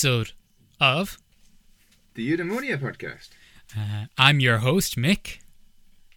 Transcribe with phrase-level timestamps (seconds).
[0.00, 0.32] episode
[0.80, 1.18] of
[2.14, 3.28] the Eudaimonia podcast.
[3.76, 5.40] Uh, I'm your host, Mick.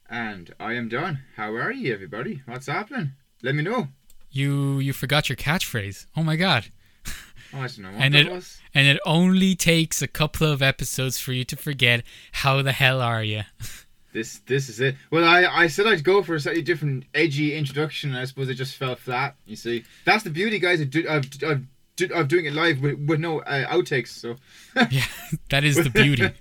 [0.09, 1.19] And I am Don.
[1.35, 2.43] How are you, everybody?
[2.45, 3.11] What's happening?
[3.41, 3.89] Let me know.
[4.31, 6.05] You you forgot your catchphrase.
[6.15, 6.67] Oh my god.
[7.53, 8.61] Oh, I don't know what and it was.
[8.73, 13.01] and it only takes a couple of episodes for you to forget how the hell
[13.01, 13.41] are you.
[14.13, 14.95] This this is it.
[15.11, 18.47] Well, I, I said I'd go for a slightly different, edgy introduction, and I suppose
[18.47, 19.35] it just fell flat.
[19.45, 21.63] You see, that's the beauty, guys, of, do, of, of,
[21.95, 24.09] do- of doing it live with, with no uh, outtakes.
[24.09, 24.35] So
[24.89, 25.05] yeah,
[25.49, 26.25] that is the beauty.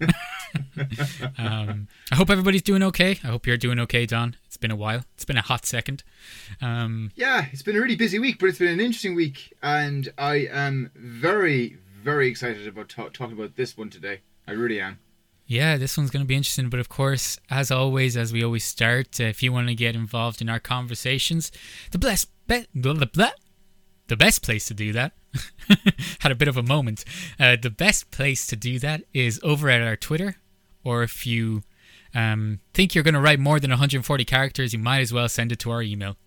[1.39, 3.19] um, I hope everybody's doing okay.
[3.25, 4.37] I hope you're doing okay, Don.
[4.47, 5.05] It's been a while.
[5.15, 6.05] It's been a hot second.
[6.61, 10.13] Um, yeah, it's been a really busy week, but it's been an interesting week, and
[10.19, 14.21] I am very very excited about ta- talking about this one today.
[14.47, 14.99] I really am.
[15.47, 16.69] Yeah, this one's going to be interesting.
[16.69, 19.95] But of course, as always, as we always start, uh, if you want to get
[19.95, 21.53] involved in our conversations,
[21.91, 23.31] the best, be- blah, blah,
[24.13, 25.13] the best place to do that.
[26.21, 27.03] had a bit of a moment.
[27.41, 30.37] Uh, the best place to do that is over at our Twitter,
[30.85, 31.63] or if you
[32.15, 35.51] um, think you're going to write more than 140 characters, you might as well send
[35.51, 36.19] it to our email.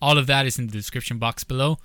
[0.00, 1.78] All of that is in the description box below.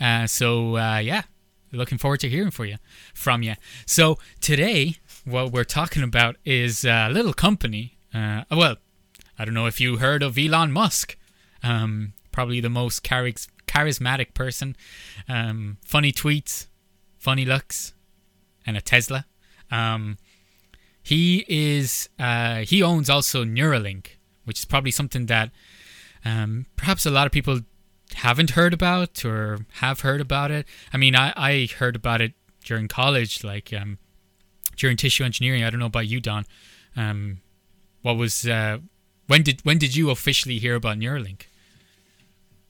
[0.00, 1.24] Uh, so uh, yeah,
[1.72, 2.76] looking forward to hearing for you
[3.12, 3.56] from you.
[3.84, 4.94] So today,
[5.26, 7.98] what we're talking about is a little company.
[8.14, 8.76] Uh, well,
[9.38, 11.18] I don't know if you heard of Elon Musk.
[11.62, 14.76] Um, probably the most charis- charismatic person.
[15.28, 16.66] Um, funny tweets,
[17.18, 17.94] funny looks,
[18.66, 19.26] and a Tesla.
[19.70, 20.18] Um,
[21.02, 22.08] he is.
[22.18, 25.50] Uh, he owns also Neuralink, which is probably something that
[26.24, 27.60] um, perhaps a lot of people
[28.14, 30.66] haven't heard about or have heard about it.
[30.92, 32.32] I mean, I, I heard about it
[32.64, 33.98] during college, like um,
[34.76, 35.62] during tissue engineering.
[35.62, 36.44] I don't know about you, Don.
[36.96, 37.40] Um,
[38.02, 38.78] what was uh,
[39.28, 41.42] when did when did you officially hear about Neuralink?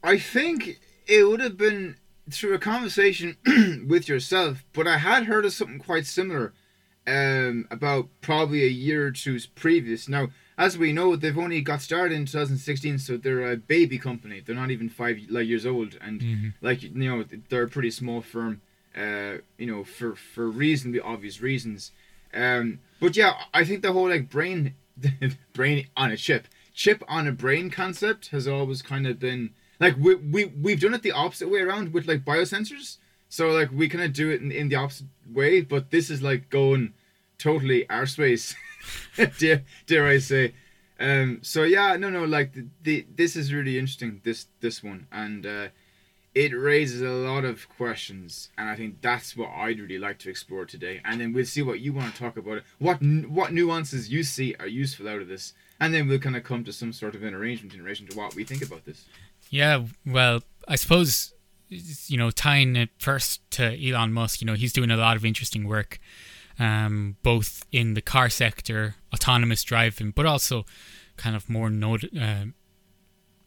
[0.02, 0.80] I think
[1.10, 1.96] it would have been
[2.30, 3.36] through a conversation
[3.88, 6.52] with yourself, but I had heard of something quite similar
[7.06, 10.08] um, about probably a year or two previous.
[10.08, 14.40] Now, as we know, they've only got started in 2016, so they're a baby company.
[14.40, 16.54] They're not even five like years old, and Mhm.
[16.60, 18.60] like you know, they're a pretty small firm.
[18.96, 21.92] Uh, you know, for for reasonably obvious reasons.
[22.34, 24.74] Um, but yeah, I think the whole like brain,
[25.54, 29.96] brain on a chip, chip on a brain concept has always kind of been like
[29.98, 32.98] we we we've done it the opposite way around with like biosensors.
[33.28, 36.22] So like we kind of do it in, in the opposite way, but this is
[36.22, 36.94] like going
[37.38, 38.54] totally arseways,
[39.38, 40.54] dare dare I say.
[40.98, 44.20] Um, so yeah, no, no, like the, the this is really interesting.
[44.22, 45.68] This this one and uh,
[46.34, 50.30] it raises a lot of questions, and I think that's what I'd really like to
[50.30, 51.00] explore today.
[51.04, 52.62] And then we'll see what you want to talk about.
[52.78, 52.98] What
[53.28, 56.64] what nuances you see are useful out of this, and then we'll kind of come
[56.64, 59.06] to some sort of an arrangement in relation to what we think about this.
[59.50, 61.34] Yeah, well, I suppose
[61.70, 64.40] you know tying it first to Elon Musk.
[64.40, 65.98] You know, he's doing a lot of interesting work,
[66.58, 70.64] um, both in the car sector, autonomous driving, but also
[71.16, 72.46] kind of more node, uh,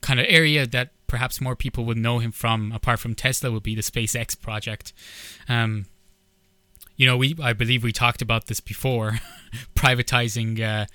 [0.01, 3.63] kind of area that perhaps more people would know him from, apart from Tesla, would
[3.63, 4.93] be the SpaceX project.
[5.47, 5.85] Um,
[6.95, 9.19] you know, we I believe we talked about this before,
[9.75, 10.85] privatizing uh,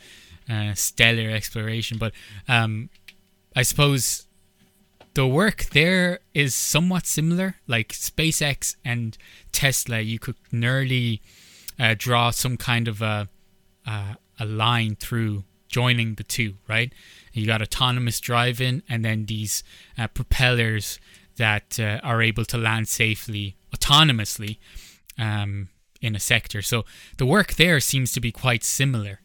[0.52, 2.12] uh, stellar exploration, but
[2.46, 2.90] um,
[3.56, 4.27] I suppose
[5.18, 7.56] the work there is somewhat similar.
[7.66, 9.18] Like SpaceX and
[9.50, 11.20] Tesla, you could nearly
[11.76, 13.28] uh, draw some kind of a,
[13.84, 16.92] a a line through joining the two, right?
[17.32, 19.64] You got autonomous driving, and then these
[19.98, 21.00] uh, propellers
[21.36, 24.58] that uh, are able to land safely autonomously
[25.18, 25.68] um,
[26.00, 26.62] in a sector.
[26.62, 26.84] So
[27.16, 29.18] the work there seems to be quite similar.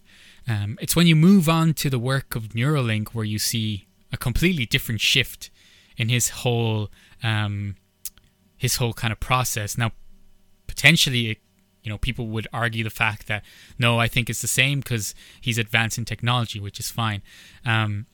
[0.48, 4.18] Um, it's when you move on to the work of Neuralink where you see a
[4.18, 5.52] completely different shift
[5.98, 6.90] in his whole
[7.22, 7.76] um,
[8.58, 9.78] his whole kind of process.
[9.78, 9.92] Now,
[10.68, 11.38] potentially, it,
[11.84, 13.44] you know, people would argue the fact that
[13.78, 17.22] no, I think it's the same because he's advancing technology, which is fine.
[17.66, 18.06] Um,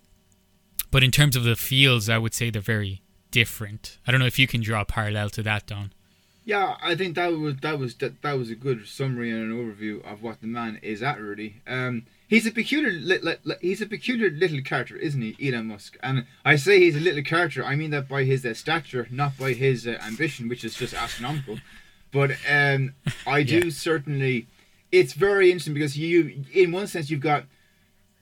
[0.91, 3.99] but in terms of the fields, I would say they're very different.
[4.07, 5.93] I don't know if you can draw a parallel to that, Don.
[6.45, 9.55] Yeah, I think that was that was that, that was a good summary and an
[9.55, 11.19] overview of what the man is at.
[11.19, 15.35] Really, um, he's a peculiar li- li- li- he's a peculiar little character, isn't he,
[15.49, 15.97] Elon Musk?
[16.01, 17.65] And I say he's a little character.
[17.65, 20.93] I mean that by his uh, stature, not by his uh, ambition, which is just
[20.93, 21.57] astronomical.
[22.11, 22.93] But um,
[23.27, 23.71] I do Yeah.
[23.71, 24.47] certainly.
[24.91, 27.43] It's very interesting because you, in one sense, you've got,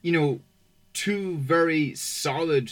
[0.02, 0.40] you know,
[0.92, 2.70] two very solid,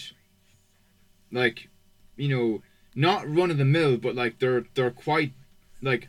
[1.32, 1.68] like,
[2.16, 2.62] you know,
[2.94, 5.32] not run of the mill, but like they're they're quite
[5.82, 6.08] like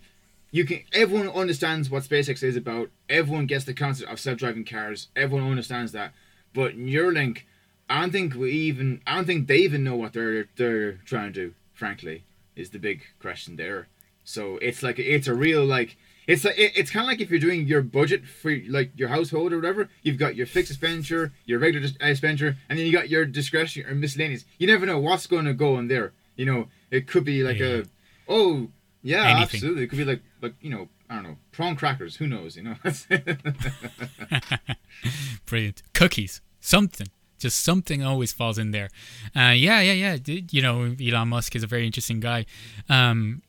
[0.52, 2.90] you can everyone understands what SpaceX is about.
[3.10, 5.08] Everyone gets the concept of self-driving cars.
[5.16, 6.14] Everyone understands that.
[6.54, 7.44] But Neuralink,
[7.90, 11.32] I don't think we even I don't think they even know what they're they're trying
[11.34, 11.54] to do.
[11.74, 12.24] Frankly,
[12.56, 13.88] is the big question there.
[14.24, 15.96] So it's like it's a real like
[16.28, 19.08] It's like it, it's kind of like if you're doing your budget for like your
[19.10, 19.90] household or whatever.
[20.04, 23.96] You've got your fixed expenditure, your regular expenditure, and then you got your discretion or
[23.96, 24.44] miscellaneous.
[24.58, 26.12] You never know what's going to go in there.
[26.36, 27.68] You know, it could be like Yeah.
[27.68, 27.84] a,
[28.28, 28.68] oh
[29.04, 29.44] yeah, Anything.
[29.44, 29.84] absolutely.
[29.84, 32.18] It could be like like you know I don't know prawn crackers.
[32.18, 32.58] Who knows?
[32.58, 32.76] You know.
[35.46, 35.84] Brilliant.
[35.94, 36.42] Cookies.
[36.60, 37.08] Something.
[37.40, 38.90] Just something always falls in there.
[39.36, 40.18] Uh, yeah, yeah, yeah.
[40.26, 42.46] You know, Elon Musk is a very interesting guy.
[42.90, 43.44] Um,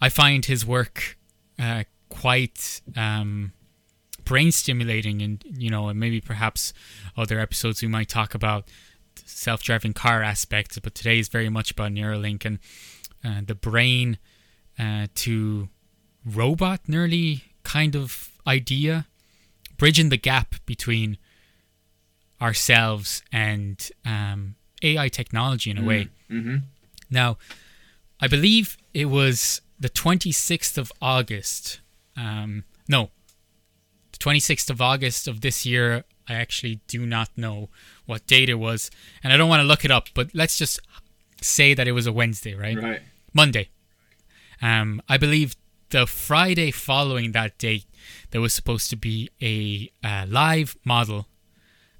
[0.00, 1.18] I find his work
[1.58, 3.52] uh, quite um,
[4.24, 6.72] brain stimulating, and you know, and maybe perhaps
[7.16, 8.68] other episodes we might talk about
[9.26, 10.78] self-driving car aspects.
[10.78, 12.58] But today is very much about Neuralink and
[13.22, 14.16] uh, the brain
[14.78, 15.68] uh, to
[16.26, 19.06] robot nearly kind of idea,
[19.78, 21.18] bridging the gap between
[22.40, 26.08] ourselves and um, AI technology in a way.
[26.30, 26.56] mm-hmm.
[27.10, 27.38] Now,
[28.20, 31.80] I believe it was the 26th of August.
[32.16, 33.10] Um, no,
[34.12, 36.04] the 26th of August of this year.
[36.28, 37.68] I actually do not know
[38.04, 38.90] what date it was,
[39.22, 40.80] and I don't want to look it up, but let's just
[41.40, 42.76] say that it was a Wednesday, right?
[42.76, 43.00] Right.
[43.32, 43.68] Monday.
[44.60, 45.54] Um, I believe
[45.90, 47.86] the Friday following that date,
[48.30, 51.28] there was supposed to be a uh, live model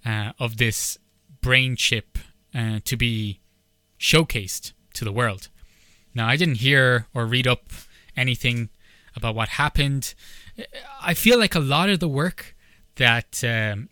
[0.04, 0.98] uh, of this
[1.40, 2.18] brain chip
[2.54, 3.40] uh, to be
[3.98, 5.48] showcased to the world.
[6.14, 7.70] Now, I didn't hear or read up
[8.16, 8.70] anything
[9.14, 10.14] about what happened.
[11.00, 12.56] I feel like a lot of the work
[12.96, 13.88] that um,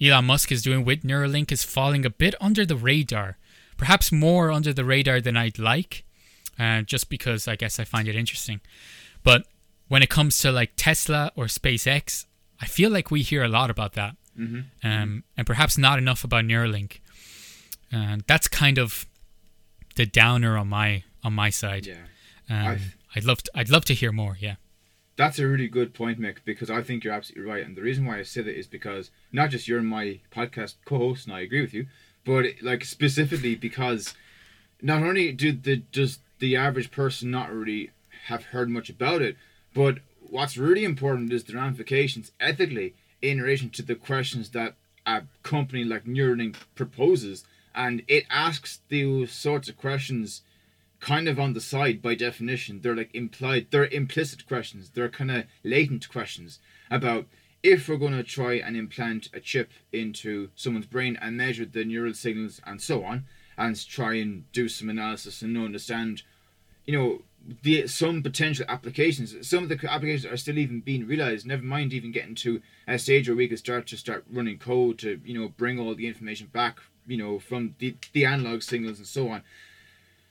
[0.00, 3.38] Elon Musk is doing with Neuralink is falling a bit under the radar,
[3.76, 6.04] perhaps more under the radar than I'd like,
[6.58, 8.60] uh, just because I guess I find it interesting.
[9.24, 9.46] But
[9.88, 12.26] when it comes to like Tesla or SpaceX,
[12.60, 14.60] I feel like we hear a lot about that, Mm-hmm.
[14.86, 16.98] um, and perhaps not enough about Neuralink.
[17.92, 19.06] Uh, that's kind of
[19.96, 21.86] the downer on my on my side.
[21.86, 21.94] Yeah.
[22.50, 22.78] Um,
[23.14, 24.36] I'd love to, I'd love to hear more.
[24.40, 24.56] Yeah.
[25.16, 27.64] That's a really good point, Mick, because I think you're absolutely right.
[27.64, 31.26] And the reason why I say that is because not just you're my podcast co-host,
[31.26, 31.86] and I agree with you,
[32.24, 34.14] but like specifically because
[34.82, 37.90] not only do the does the average person not really
[38.26, 39.36] have heard much about it,
[39.74, 44.74] but what's really important is the ramifications ethically in relation to the questions that
[45.06, 47.44] a company like Neuralink proposes,
[47.74, 50.42] and it asks those sorts of questions
[51.00, 52.80] kind of on the side by definition.
[52.80, 54.90] They're like implied, they're implicit questions.
[54.90, 56.60] They're kind of latent questions
[56.90, 57.26] about
[57.62, 61.84] if we're going to try and implant a chip into someone's brain and measure the
[61.84, 63.24] neural signals and so on,
[63.56, 66.22] and try and do some analysis and understand,
[66.86, 67.22] you know,
[67.62, 69.34] the some potential applications.
[69.46, 71.46] Some of the applications are still even being realized.
[71.46, 74.98] Never mind even getting to a stage where we could start to start running code
[75.00, 78.98] to you know bring all the information back, you know, from the the analog signals
[78.98, 79.42] and so on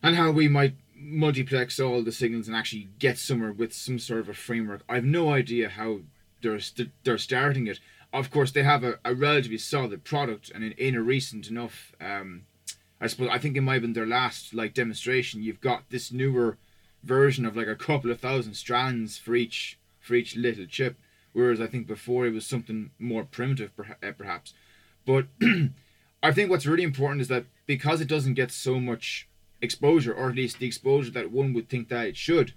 [0.03, 4.19] and how we might multiplex all the signals and actually get somewhere with some sort
[4.19, 4.81] of a framework.
[4.87, 6.01] I have no idea how
[6.41, 7.79] they're st- they're starting it.
[8.11, 11.93] Of course, they have a, a relatively solid product, and in, in a recent enough,
[11.99, 12.43] um,
[13.03, 15.43] I suppose I think it might have been their last like demonstration.
[15.43, 16.57] You've got this newer
[17.03, 20.95] version of like a couple of thousand strands for each for each little chip,
[21.33, 24.53] whereas I think before it was something more primitive, uh, perhaps.
[25.05, 25.25] But
[26.23, 29.27] I think what's really important is that because it doesn't get so much
[29.61, 32.53] exposure, or at least the exposure that one would think that it should,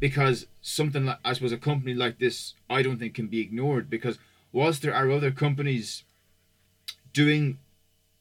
[0.00, 3.88] because something like I suppose a company like this, I don't think can be ignored.
[3.88, 4.18] Because
[4.50, 6.02] whilst there are other companies
[7.12, 7.58] doing,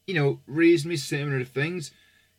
[0.07, 1.91] you know, reasonably similar things,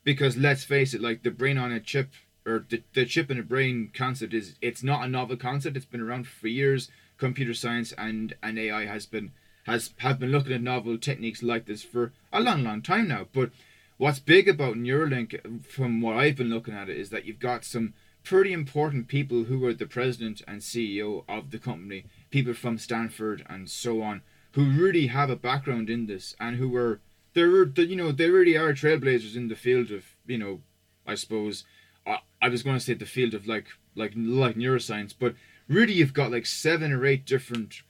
[0.02, 2.10] because let's face it, like the brain on a chip
[2.46, 5.76] or the, the chip in a brain concept is it's not a novel concept.
[5.76, 6.90] It's been around for years.
[7.16, 9.32] Computer science and, and AI has been
[9.66, 13.26] has have been looking at novel techniques like this for a long, long time now.
[13.32, 13.50] But
[13.96, 17.64] what's big about Neuralink, from what I've been looking at it, is that you've got
[17.64, 17.94] some
[18.24, 23.44] pretty important people who are the president and CEO of the company, people from Stanford
[23.48, 24.20] and so on,
[24.52, 27.00] who really have a background in this and who were
[27.34, 30.60] they're they- you know they really are trailblazers in the field of you know
[31.06, 31.64] I suppose
[32.06, 35.34] I, I was going to say the field of like like like neuroscience, but
[35.68, 37.82] really you've got like seven or eight different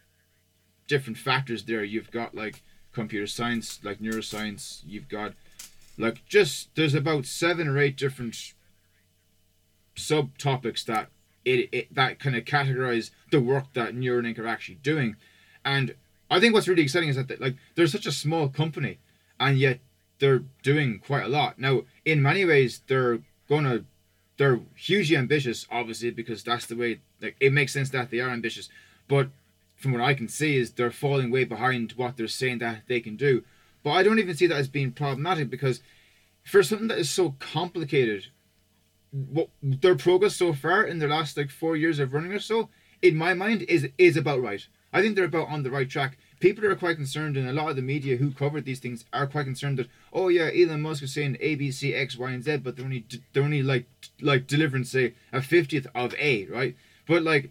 [0.88, 1.84] different factors there.
[1.84, 4.82] You've got like computer science, like neuroscience.
[4.86, 5.32] You've got
[5.96, 8.36] like just there's about seven or eight different
[9.96, 11.08] subtopics that
[11.44, 15.16] it, it that kind of categorize the work that Neuralink are actually doing,
[15.64, 15.94] and
[16.30, 18.98] I think what's really exciting is that like they're such a small company,
[19.48, 19.80] and yet
[20.18, 21.58] they're doing quite a lot.
[21.58, 23.84] Now, in many ways, they're gonna
[24.36, 28.30] they're hugely ambitious, obviously, because that's the way like it makes sense that they are
[28.30, 28.68] ambitious,
[29.08, 29.28] but
[29.76, 33.00] from what I can see is they're falling way behind what they're saying that they
[33.00, 33.44] can do.
[33.82, 35.80] But I don't even see that as being problematic because
[36.42, 38.28] for something that is so complicated,
[39.10, 42.70] what their progress so far in their last like four years of running or so
[43.02, 44.66] in my mind, is is about right.
[44.92, 46.16] I think they're about on the right track.
[46.44, 49.26] People are quite concerned, and a lot of the media who covered these things are
[49.26, 52.44] quite concerned that oh yeah, Elon Musk is saying A, B, C, X, Y, and
[52.44, 53.86] Z, but they're only they're only like
[54.20, 56.76] like delivering say a fiftieth of A, right?
[57.08, 57.50] But like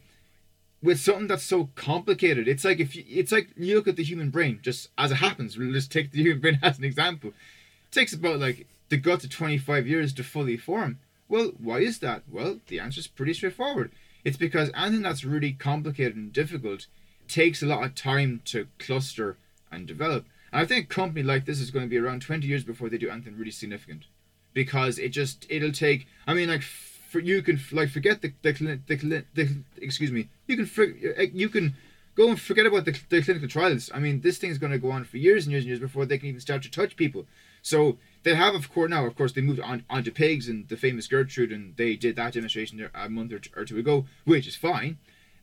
[0.84, 4.04] with something that's so complicated, it's like if you, it's like you look at the
[4.04, 5.58] human brain, just as it happens.
[5.58, 7.30] We'll just take the human brain as an example.
[7.32, 11.00] It takes about like the gut to twenty five years to fully form.
[11.28, 12.22] Well, why is that?
[12.32, 13.92] Well, the answer is pretty straightforward.
[14.24, 16.86] It's because anything that's really complicated and difficult
[17.28, 19.38] takes a lot of time to cluster
[19.72, 20.26] and develop.
[20.52, 22.90] And I think a company like this is going to be around 20 years before
[22.90, 24.06] they do anything really significant.
[24.54, 28.80] Because it just, it'll take, I mean, like, for, you can, like, forget the, the,
[28.88, 29.50] the, the,
[29.82, 31.76] excuse me, you can, you can
[32.16, 33.90] go and forget about the, the clinical trials.
[33.94, 35.80] I mean, this thing is going to go on for years and years and years
[35.80, 37.26] before they can even start to touch people.
[37.64, 40.78] So they have, of course, now, of course, they moved on onto pigs and the
[40.78, 44.56] famous Gertrude, and they did that demonstration there a month or two ago, which is
[44.56, 44.98] fine.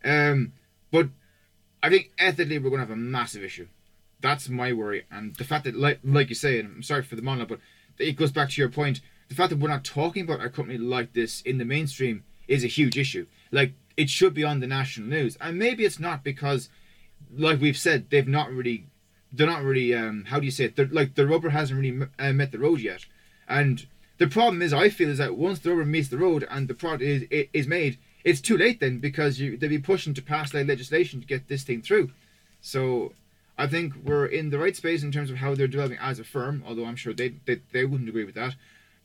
[0.04, 0.52] Um,
[0.92, 1.08] but
[1.82, 3.68] I think ethically we're going to have a massive issue.
[4.20, 7.16] That's my worry, and the fact that, like, like you say, and I'm sorry for
[7.16, 7.60] the monologue, but
[7.98, 9.00] it goes back to your point.
[9.28, 12.64] The fact that we're not talking about a company like this in the mainstream is
[12.64, 13.26] a huge issue.
[13.50, 16.68] Like it should be on the national news, and maybe it's not because,
[17.34, 18.86] like we've said, they've not really,
[19.32, 19.94] they're not really.
[19.94, 20.76] Um, how do you say it?
[20.76, 23.06] They're, like the rubber hasn't really uh, met the road yet,
[23.48, 23.86] and
[24.18, 26.74] the problem is, I feel, is that once the rubber meets the road and the
[26.74, 30.50] product is is made, it's too late then because you they'd be pushing to pass
[30.52, 32.10] that legislation to get this thing through.
[32.60, 33.12] So
[33.56, 36.24] I think we're in the right space in terms of how they're developing as a
[36.24, 38.54] firm, although I'm sure they they, they wouldn't agree with that.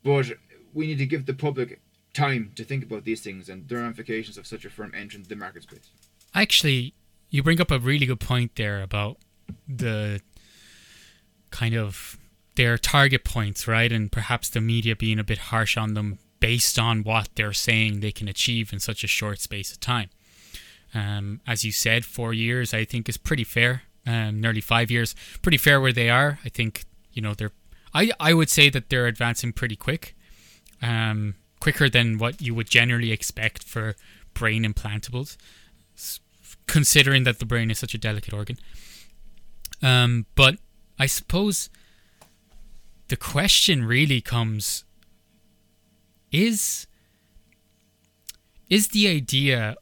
[0.03, 0.34] But
[0.74, 1.81] we need to give the public
[2.13, 5.36] time to think about these things and the ramifications of such a firm entering the
[5.36, 5.89] market space.
[6.34, 6.93] Actually,
[7.29, 9.17] you bring up a really good point there about
[9.67, 10.22] the
[11.51, 12.17] kind of
[12.55, 13.91] their target points, right?
[13.91, 18.01] And perhaps the media being a bit harsh on them based on what they're saying
[18.01, 20.09] they can achieve in such a short space of time.
[20.93, 23.81] Um, as you said, four years I think is pretty fair.
[24.05, 26.37] Um, nearly five years, pretty fair where they are.
[26.45, 26.83] I think
[27.13, 27.55] you know they're.
[27.95, 30.15] I I would say that they're advancing pretty quick,
[30.83, 33.95] um, quicker than what you would generally expect for
[34.35, 35.37] brain implantables,
[36.67, 38.57] considering that the brain is such a delicate organ.
[39.81, 40.55] Um, but
[40.99, 41.71] I suppose
[43.07, 44.85] the question really comes
[46.32, 46.88] is
[48.70, 49.75] is the idea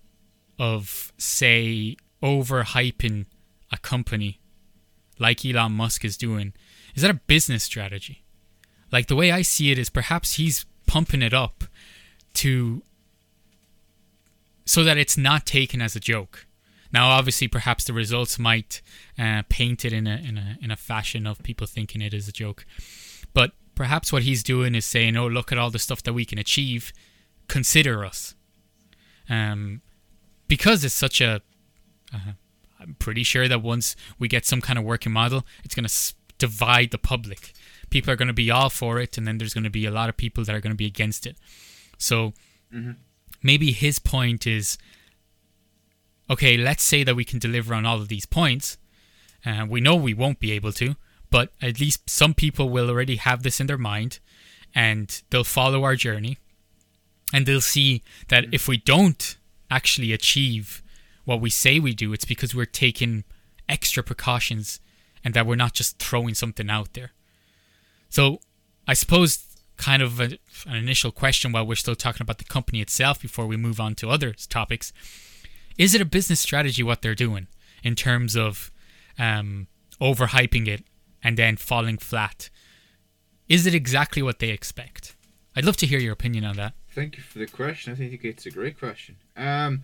[0.59, 3.25] of say overhyping
[3.71, 4.39] a company
[5.19, 6.53] like Elon Musk is doing
[6.95, 8.23] is that a business strategy?
[8.91, 11.63] Like the way I see it is perhaps he's pumping it up
[12.35, 12.83] to
[14.65, 16.45] so that it's not taken as a joke.
[16.91, 18.81] Now obviously perhaps the results might
[19.17, 22.27] uh, paint it in a in a in a fashion of people thinking it is
[22.27, 22.65] a joke
[23.33, 26.25] but perhaps what he's doing is saying, "Oh, look at all the stuff that we
[26.25, 26.93] can achieve.
[27.47, 28.35] Consider us."
[29.29, 29.81] Um,
[30.47, 31.41] because it's such a,
[32.13, 32.33] uh,
[32.79, 35.87] I'm pretty sure that once we get some kind of working model, it's going to
[35.87, 37.53] s- divide the public.
[37.89, 39.91] People are going to be all for it, and then there's going to be a
[39.91, 41.37] lot of people that are going to be against it.
[41.97, 42.33] So
[42.73, 42.91] mm-hmm.
[43.41, 44.77] maybe his point is,
[46.29, 48.77] okay, let's say that we can deliver on all of these points.
[49.45, 50.95] Uh, we know we won't be able to,
[51.33, 54.19] but at least some people will already have this in their mind
[54.75, 56.37] and they'll follow our journey
[57.33, 59.37] and they'll see that if we don't
[59.71, 60.83] actually achieve
[61.25, 63.23] what we say we do, it's because we're taking
[63.67, 64.79] extra precautions
[65.23, 67.13] and that we're not just throwing something out there.
[68.09, 68.39] So,
[68.87, 69.43] I suppose,
[69.75, 70.37] kind of a,
[70.67, 73.95] an initial question while we're still talking about the company itself before we move on
[73.95, 74.93] to other topics
[75.79, 77.47] is it a business strategy what they're doing
[77.81, 78.71] in terms of
[79.17, 79.65] um,
[79.99, 80.83] overhyping it
[81.23, 82.49] and then falling flat.
[83.47, 85.15] Is it exactly what they expect?
[85.55, 86.73] I'd love to hear your opinion on that.
[86.89, 87.93] Thank you for the question.
[87.93, 89.17] I think it's a great question.
[89.35, 89.83] Um,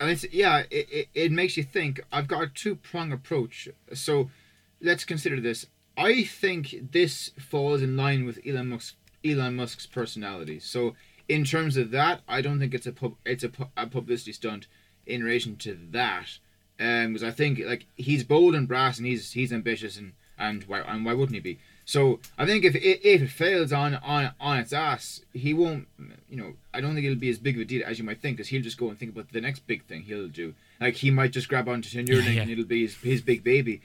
[0.00, 2.00] and it's yeah, it, it, it makes you think.
[2.12, 3.68] I've got a two prong approach.
[3.94, 4.30] So
[4.80, 5.66] let's consider this.
[5.96, 8.94] I think this falls in line with Elon Musk
[9.24, 10.60] Elon Musk's personality.
[10.60, 10.94] So
[11.28, 14.66] in terms of that, I don't think it's a pub, it's a, a publicity stunt
[15.06, 16.38] in relation to that.
[16.80, 20.64] Um, because I think like he's bold and brass and he's he's ambitious and and
[20.64, 21.58] why and why wouldn't he be?
[21.84, 25.88] So I think if it, if it fails on on on its ass, he won't.
[26.28, 28.20] You know, I don't think it'll be as big of a deal as you might
[28.20, 30.54] think, because he'll just go and think about the next big thing he'll do.
[30.80, 32.42] Like he might just grab onto Neuralink yeah, yeah.
[32.42, 33.80] and it'll be his, his big baby.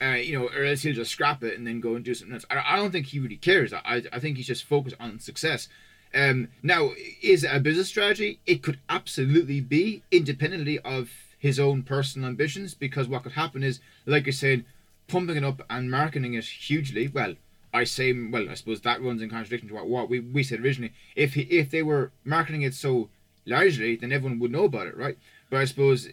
[0.00, 2.34] Uh, you know, or else he'll just scrap it and then go and do something
[2.34, 2.46] else.
[2.48, 3.72] I, I don't think he really cares.
[3.72, 5.68] I, I think he's just focused on success.
[6.14, 8.38] Um, now, is it a business strategy?
[8.46, 13.80] It could absolutely be, independently of his own personal ambitions, because what could happen is,
[14.06, 14.64] like you're saying,
[15.08, 17.08] pumping it up and marketing it hugely.
[17.08, 17.34] Well,
[17.72, 20.60] I say, well, I suppose that runs in contradiction to what, what we, we said
[20.60, 20.92] originally.
[21.16, 23.10] If he, if they were marketing it so
[23.44, 25.18] largely, then everyone would know about it, right?
[25.50, 26.08] But I suppose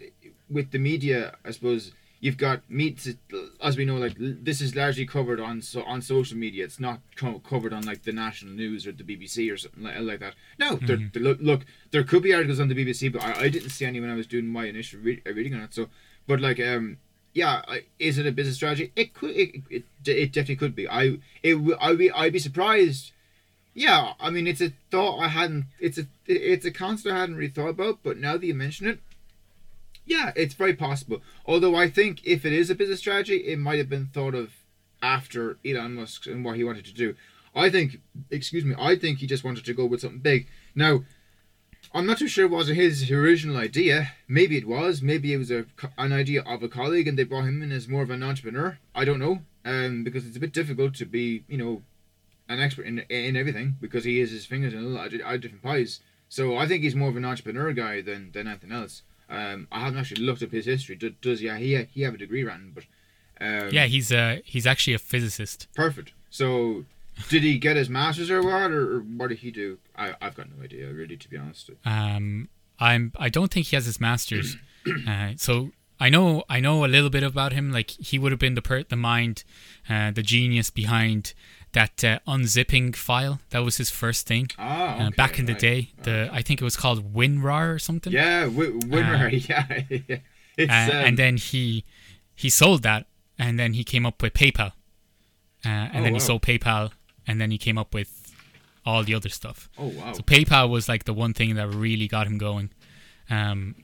[0.50, 3.08] with the media, I suppose you've got meets
[3.62, 7.00] as we know like this is largely covered on so on social media it's not
[7.14, 10.34] co- covered on like the national news or the bbc or something like, like that
[10.58, 10.86] no mm-hmm.
[11.12, 13.84] there, look, look there could be articles on the bbc but i, I didn't see
[13.84, 15.88] any when i was doing my initial re- reading on it so
[16.26, 16.96] but like um
[17.36, 17.62] yeah
[17.98, 21.56] is it a business strategy it could it, it, it definitely could be i it
[21.80, 23.12] i'd be i'd be surprised
[23.74, 27.36] yeah i mean it's a thought i hadn't it's a it's a concept i hadn't
[27.36, 28.98] really thought about but now that you mention it
[30.06, 31.20] yeah, it's very possible.
[31.44, 34.52] Although I think if it is a business strategy, it might have been thought of
[35.02, 37.16] after Elon Musk and what he wanted to do.
[37.54, 37.98] I think,
[38.30, 40.46] excuse me, I think he just wanted to go with something big.
[40.74, 41.04] Now,
[41.96, 44.12] I'm not too sure it was his original idea.
[44.28, 45.00] Maybe it was.
[45.00, 45.64] Maybe it was a,
[45.96, 48.78] an idea of a colleague and they brought him in as more of an entrepreneur.
[48.94, 49.40] I don't know.
[49.64, 51.82] Um, because it's a bit difficult to be, you know,
[52.48, 55.62] an expert in in everything because he has his fingers in a lot of different
[55.62, 56.00] pies.
[56.28, 59.02] So I think he's more of an entrepreneur guy than than anything else.
[59.28, 60.96] Um, I haven't actually looked up his history.
[60.96, 62.74] Does, does yeah he he have a degree, Rand?
[62.74, 62.84] But
[63.40, 65.66] um, yeah, he's uh he's actually a physicist.
[65.74, 66.12] Perfect.
[66.30, 66.84] So
[67.28, 69.78] did he get his masters or what, or, what did he do?
[69.96, 71.70] I I've got no idea, really, to be honest.
[71.84, 74.56] Um, I'm I don't think he has his masters.
[75.08, 77.72] uh, so I know I know a little bit about him.
[77.72, 79.44] Like he would have been the per- the mind,
[79.88, 81.32] uh, the genius behind
[81.72, 83.40] that uh, unzipping file.
[83.50, 84.48] That was his first thing.
[84.58, 85.54] Oh, okay, uh, back in right.
[85.54, 88.12] the day, the I think it was called WinRAR or something.
[88.12, 89.26] Yeah, w- WinRAR.
[89.26, 89.64] Uh,
[90.08, 90.20] yeah,
[90.56, 91.84] it's, um, and then he
[92.34, 93.06] he sold that,
[93.38, 94.72] and then he came up with PayPal,
[95.64, 96.92] uh, and oh, then he sold PayPal,
[97.26, 98.34] and then he came up with
[98.84, 99.68] all the other stuff.
[99.78, 100.12] Oh wow!
[100.12, 102.70] So PayPal was like the one thing that really got him going.
[103.28, 103.74] Um,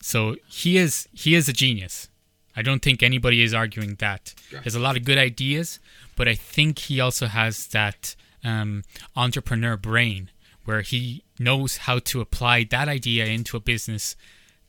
[0.00, 2.08] so he is he is a genius.
[2.56, 4.34] I don't think anybody is arguing that.
[4.50, 5.78] He has a lot of good ideas,
[6.16, 8.82] but I think he also has that um,
[9.14, 10.30] entrepreneur brain
[10.64, 14.16] where he knows how to apply that idea into a business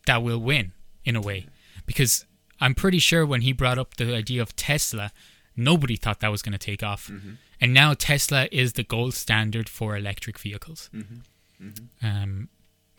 [0.05, 0.71] that will win
[1.05, 1.47] in a way.
[1.85, 2.25] Because
[2.59, 5.11] I'm pretty sure when he brought up the idea of Tesla,
[5.55, 7.07] nobody thought that was going to take off.
[7.07, 7.31] Mm-hmm.
[7.61, 10.89] And now Tesla is the gold standard for electric vehicles.
[10.93, 11.67] Mm-hmm.
[11.67, 12.05] Mm-hmm.
[12.05, 12.49] Um,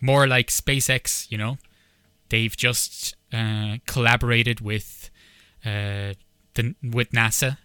[0.01, 1.59] more like SpaceX, you know,
[2.29, 5.11] they've just uh, collaborated with
[5.66, 6.14] uh,
[6.55, 7.59] the with NASA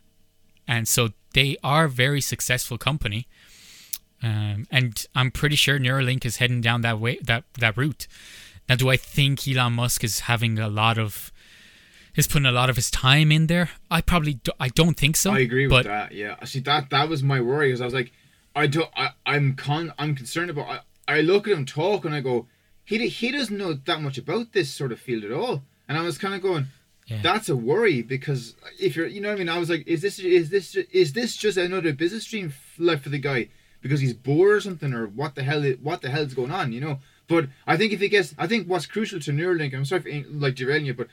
[0.67, 3.27] and so they are a very successful company.
[4.21, 8.07] Um, and I'm pretty sure Neuralink is heading down that way that that route.
[8.67, 11.31] Now, do I think Elon Musk is having a lot of
[12.17, 13.69] is putting a lot of his time in there?
[13.89, 15.31] I probably do, I don't think so.
[15.31, 16.11] I agree with that.
[16.11, 18.11] Yeah, see that that was my worry because I was like,
[18.55, 20.67] I don't I I'm con I'm concerned about.
[21.07, 22.47] I, I look at him talk and I go,
[22.83, 25.63] he he doesn't know that much about this sort of field at all.
[25.87, 26.67] And I was kind of going,
[27.07, 27.21] yeah.
[27.23, 29.49] That's a worry because if you're, you know what I mean.
[29.49, 33.09] I was like, is this is this is this just another business stream left for
[33.09, 33.47] the guy
[33.81, 36.81] because he's bored or something, or what the hell what the hell's going on, you
[36.81, 36.99] know?
[37.29, 39.73] But I think if he gets, I think what's crucial to Neuralink.
[39.73, 41.07] I'm sorry for like derailing you, but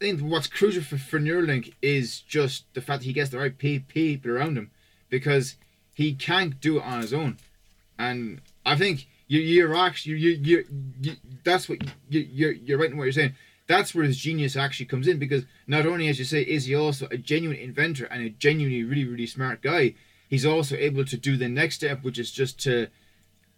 [0.00, 3.38] I think what's crucial for, for Neuralink is just the fact that he gets the
[3.38, 4.70] right people around him
[5.10, 5.56] because
[5.92, 7.36] he can't do it on his own,
[7.98, 10.64] and I think you you're actually you you,
[11.02, 13.34] you, that's what you you're, you're right in what you're saying.
[13.66, 16.74] That's where his genius actually comes in because not only, as you say, is he
[16.74, 19.94] also a genuine inventor and a genuinely really really smart guy,
[20.30, 22.88] he's also able to do the next step, which is just to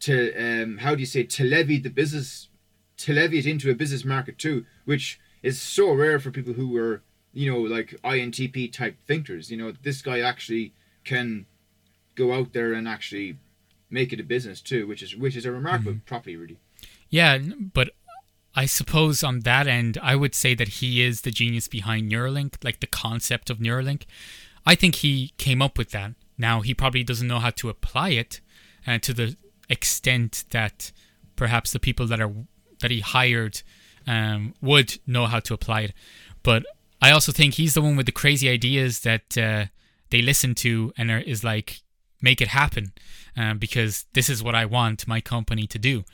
[0.00, 2.48] to um, how do you say to levy the business
[2.96, 6.68] to levy it into a business market too, which is so rare for people who
[6.68, 7.02] were
[7.32, 9.50] you know like INTP type thinkers.
[9.50, 10.72] You know, this guy actually
[11.04, 11.46] can
[12.14, 13.38] go out there and actually
[13.90, 16.06] make it a business too, which is which is a remarkable mm-hmm.
[16.06, 16.58] property really.
[17.08, 17.90] Yeah, but
[18.54, 22.62] I suppose on that end, I would say that he is the genius behind Neuralink,
[22.62, 24.04] like the concept of Neuralink.
[24.66, 26.12] I think he came up with that.
[26.38, 28.40] Now, he probably doesn't know how to apply it
[28.86, 29.36] uh, to the
[29.68, 30.92] extent that
[31.36, 32.32] perhaps the people that are
[32.80, 33.62] that he hired
[34.06, 35.92] um, would know how to apply it.
[36.42, 36.64] But
[37.00, 39.66] I also think he's the one with the crazy ideas that uh,
[40.10, 41.82] they listen to and are, is like,
[42.20, 42.92] make it happen
[43.36, 46.04] uh, because this is what I want my company to do.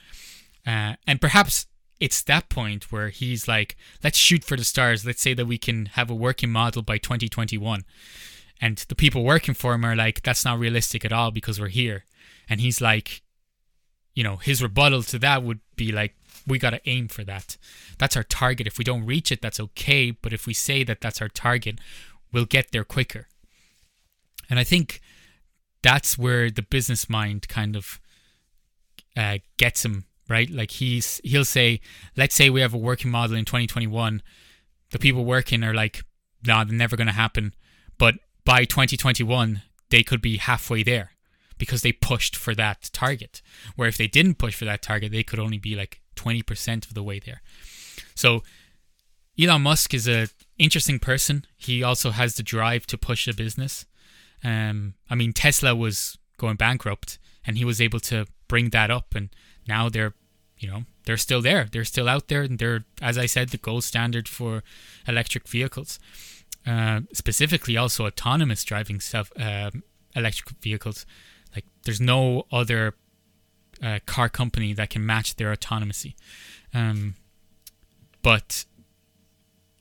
[0.66, 1.66] Uh, and perhaps
[2.00, 5.04] it's that point where he's like, let's shoot for the stars.
[5.04, 7.84] Let's say that we can have a working model by 2021.
[8.60, 11.68] And the people working for him are like, that's not realistic at all because we're
[11.68, 12.04] here.
[12.48, 13.22] And he's like,
[14.14, 16.16] you know, his rebuttal to that would be like,
[16.48, 17.56] we got to aim for that.
[17.98, 18.66] That's our target.
[18.66, 20.10] If we don't reach it, that's okay.
[20.10, 21.78] But if we say that that's our target,
[22.32, 23.28] we'll get there quicker.
[24.50, 25.00] And I think
[25.82, 28.00] that's where the business mind kind of
[29.16, 30.50] uh, gets him right?
[30.50, 31.80] Like he's he'll say,
[32.16, 34.22] let's say we have a working model in 2021,
[34.90, 36.04] the people working are like,
[36.46, 37.54] nah, they're never going to happen.
[37.98, 41.12] But by 2021, they could be halfway there
[41.56, 43.42] because they pushed for that target.
[43.74, 46.94] Where if they didn't push for that target, they could only be like 20% of
[46.94, 47.42] the way there.
[48.14, 48.42] So
[49.40, 50.28] Elon Musk is a
[50.58, 51.44] interesting person.
[51.56, 53.86] He also has the drive to push a business.
[54.42, 59.14] Um, I mean, Tesla was going bankrupt, and he was able to bring that up,
[59.14, 59.30] and
[59.66, 60.14] now they're,
[60.58, 61.68] you know, they're still there.
[61.70, 64.62] They're still out there, and they're, as I said, the gold standard for
[65.06, 65.98] electric vehicles.
[66.66, 69.70] Uh, specifically, also autonomous driving self uh,
[70.14, 71.06] electric vehicles.
[71.54, 72.94] Like, there's no other
[73.82, 76.16] uh, car company that can match their autonomy.
[76.74, 77.14] Um,
[78.22, 78.64] but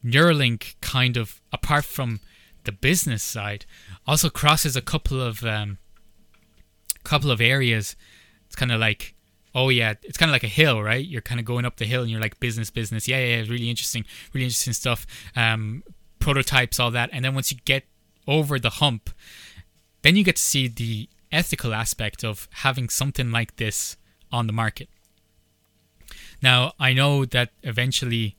[0.03, 2.19] Neuralink kind of, apart from
[2.63, 3.65] the business side,
[4.05, 5.77] also crosses a couple of um,
[7.03, 7.95] couple of areas.
[8.45, 9.15] It's kind of like,
[9.55, 11.05] oh yeah, it's kind of like a hill, right?
[11.05, 13.07] You're kind of going up the hill, and you're like business, business.
[13.07, 15.05] Yeah, yeah, yeah really interesting, really interesting stuff.
[15.35, 15.83] Um,
[16.19, 17.83] prototypes, all that, and then once you get
[18.27, 19.09] over the hump,
[20.01, 23.97] then you get to see the ethical aspect of having something like this
[24.31, 24.89] on the market.
[26.41, 28.37] Now, I know that eventually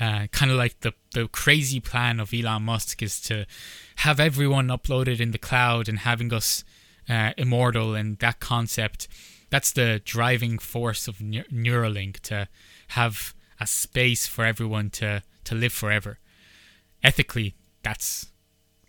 [0.00, 3.46] uh, kind of like the, the crazy plan of Elon Musk is to
[3.96, 6.64] have everyone uploaded in the cloud and having us
[7.08, 9.08] uh, immortal and that concept.
[9.50, 12.48] That's the driving force of Neuralink to
[12.88, 16.18] have a space for everyone to, to live forever.
[17.02, 18.32] Ethically, that's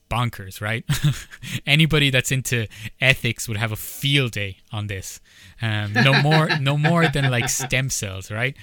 [0.10, 0.86] bonkers, right?
[1.65, 2.67] Anybody that's into
[3.02, 5.20] ethics would have a field day on this.
[5.62, 8.56] Um, no more, no more than like stem cells, right?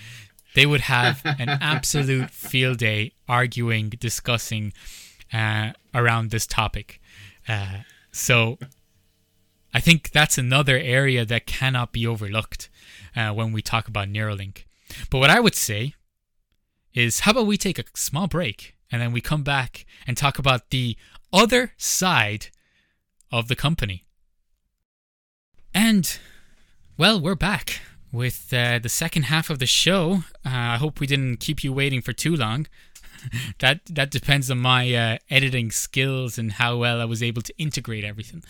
[0.55, 4.73] They would have an absolute field day arguing, discussing
[5.33, 7.01] uh, around this topic.
[7.49, 7.79] Uh,
[8.13, 8.59] so
[9.73, 12.71] I think that's another area that cannot be overlooked
[13.17, 14.65] uh, when we talk about Neuralink.
[15.11, 15.95] But what I would say
[16.95, 20.39] is, how about we take a small break and then we come back and talk
[20.39, 20.97] about the
[21.35, 22.47] other side
[23.33, 24.05] of the company.
[25.75, 26.19] And,
[26.97, 27.81] well, we're back
[28.13, 30.23] with uh, the second half of the show.
[30.47, 32.69] Uh, I hope we didn't keep you waiting for too long.
[33.59, 37.55] that that depends on my uh, editing skills and how well I was able to
[37.59, 38.45] integrate everything.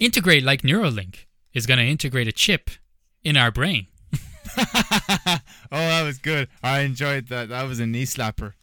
[0.00, 2.70] Integrate like Neuralink is going to integrate a chip
[3.22, 3.86] in our brain.
[4.58, 5.38] oh,
[5.70, 6.48] that was good.
[6.62, 7.50] I enjoyed that.
[7.50, 8.54] That was a knee slapper.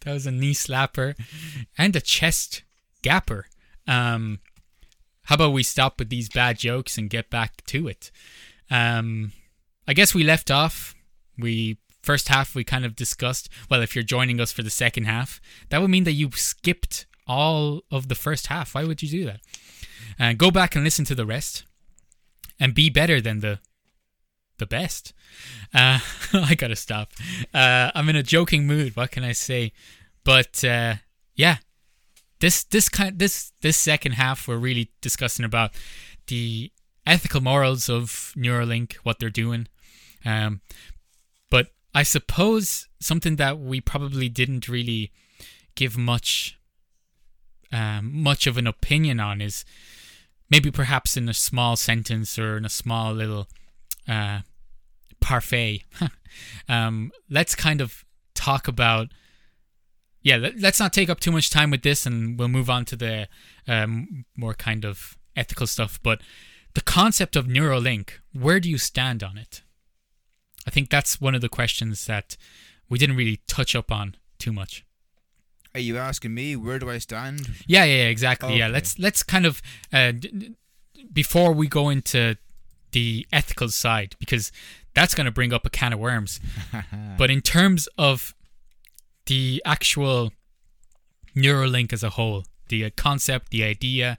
[0.00, 1.14] that was a knee slapper
[1.76, 2.62] and a chest
[3.04, 3.46] gapper.
[3.86, 4.40] Um,
[5.24, 8.10] how about we stop with these bad jokes and get back to it?
[8.70, 9.32] Um,
[9.86, 10.94] I guess we left off.
[11.38, 13.48] We first half we kind of discussed.
[13.70, 17.06] Well, if you're joining us for the second half, that would mean that you skipped
[17.26, 18.74] all of the first half.
[18.74, 19.40] Why would you do that?
[20.18, 21.64] Uh, go back and listen to the rest,
[22.58, 23.60] and be better than the
[24.58, 25.12] the best.
[25.72, 25.98] Uh,
[26.32, 27.12] I gotta stop.
[27.52, 28.96] Uh, I'm in a joking mood.
[28.96, 29.72] What can I say?
[30.24, 30.96] But uh,
[31.34, 31.58] yeah,
[32.44, 35.70] this this kind this this second half we're really discussing about
[36.26, 36.70] the
[37.06, 39.66] ethical morals of Neuralink, what they're doing.
[40.26, 40.60] Um,
[41.50, 45.10] but I suppose something that we probably didn't really
[45.74, 46.58] give much
[47.72, 49.64] um, much of an opinion on is
[50.50, 53.48] maybe perhaps in a small sentence or in a small little
[54.06, 54.40] uh,
[55.18, 55.84] parfait.
[56.68, 58.04] um, let's kind of
[58.34, 59.08] talk about
[60.24, 62.86] yeah, let, us not take up too much time with this, and we'll move on
[62.86, 63.28] to the
[63.68, 66.00] um, more kind of ethical stuff.
[66.02, 66.22] But
[66.72, 69.62] the concept of Neuralink, where do you stand on it?
[70.66, 72.38] I think that's one of the questions that
[72.88, 74.84] we didn't really touch up on too much.
[75.74, 77.50] Are you asking me where do I stand?
[77.66, 78.50] Yeah, yeah, exactly.
[78.50, 78.58] Okay.
[78.58, 79.60] Yeah, let's let's kind of
[79.92, 80.54] uh, d-
[81.12, 82.36] before we go into
[82.92, 84.52] the ethical side because
[84.94, 86.40] that's going to bring up a can of worms.
[87.18, 88.34] but in terms of
[89.26, 90.32] the actual
[91.36, 94.18] Neuralink as a whole, the concept, the idea,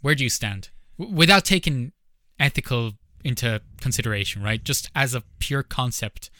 [0.00, 0.70] where do you stand?
[0.98, 1.92] W- without taking
[2.38, 2.92] ethical
[3.24, 4.62] into consideration, right?
[4.62, 6.30] Just as a pure concept.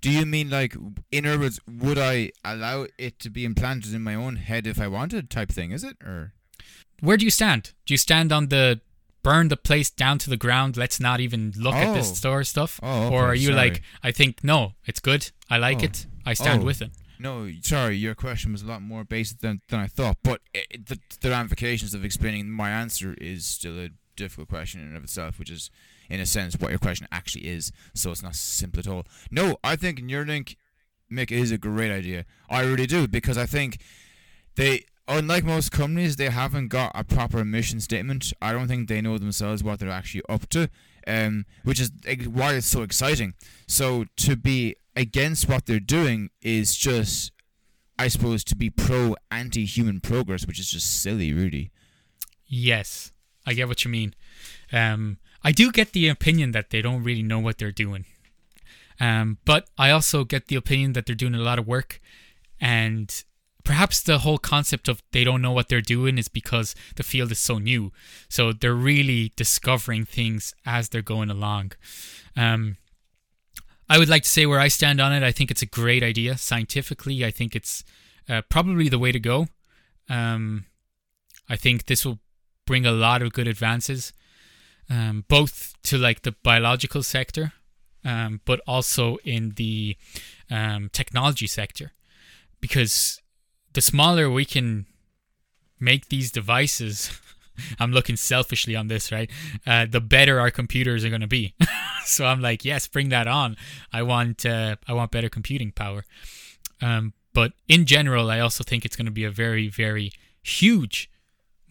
[0.00, 0.76] Do you mean like,
[1.10, 4.80] in other words, would I allow it to be implanted in my own head if
[4.80, 5.72] I wanted, type thing?
[5.72, 6.32] Is it or?
[7.00, 7.72] Where do you stand?
[7.86, 8.80] Do you stand on the
[9.22, 10.76] burn the place down to the ground?
[10.76, 11.78] Let's not even look oh.
[11.78, 12.14] at this oh.
[12.14, 13.56] store stuff, oh, okay, or are you sorry.
[13.56, 15.84] like, I think no, it's good, I like oh.
[15.84, 16.66] it, I stand oh.
[16.66, 16.90] with it.
[17.18, 20.18] No, sorry, your question was a lot more basic than, than I thought.
[20.22, 24.88] But it, the, the ramifications of explaining my answer is still a difficult question in
[24.88, 25.70] and of itself, which is,
[26.08, 27.72] in a sense, what your question actually is.
[27.94, 29.06] So it's not simple at all.
[29.30, 30.56] No, I think Neuralink,
[31.10, 32.24] Mick, is a great idea.
[32.50, 33.80] I really do, because I think
[34.56, 38.32] they, unlike most companies, they haven't got a proper mission statement.
[38.40, 40.68] I don't think they know themselves what they're actually up to,
[41.06, 41.90] um, which is
[42.26, 43.34] why it's so exciting.
[43.66, 47.32] So to be against what they're doing is just,
[47.98, 51.70] I suppose, to be pro anti human progress, which is just silly, really.
[52.46, 53.12] Yes,
[53.46, 54.14] I get what you mean.
[54.72, 58.04] Um, I do get the opinion that they don't really know what they're doing.
[59.00, 62.00] Um, but I also get the opinion that they're doing a lot of work
[62.60, 63.24] and
[63.64, 67.32] perhaps the whole concept of they don't know what they're doing is because the field
[67.32, 67.92] is so new.
[68.28, 71.72] So they're really discovering things as they're going along.
[72.36, 72.76] Um,
[73.88, 75.22] I would like to say where I stand on it.
[75.22, 77.24] I think it's a great idea scientifically.
[77.24, 77.84] I think it's
[78.28, 79.46] uh, probably the way to go.
[80.08, 80.66] Um,
[81.48, 82.18] I think this will
[82.66, 84.12] bring a lot of good advances,
[84.88, 87.52] um, both to like the biological sector,
[88.04, 89.96] um, but also in the
[90.50, 91.92] um, technology sector,
[92.60, 93.20] because
[93.74, 94.86] the smaller we can
[95.78, 97.20] make these devices.
[97.78, 99.30] I'm looking selfishly on this, right?
[99.66, 101.54] Uh, the better our computers are going to be.
[102.04, 103.56] so I'm like, yes, bring that on.
[103.92, 106.04] I want, uh, I want better computing power.
[106.82, 110.12] Um, but in general, I also think it's going to be a very, very
[110.42, 111.10] huge,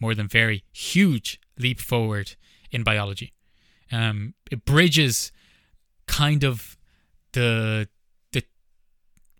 [0.00, 2.36] more than very huge leap forward
[2.70, 3.32] in biology.
[3.92, 5.32] Um, it bridges
[6.06, 6.76] kind of
[7.32, 7.88] the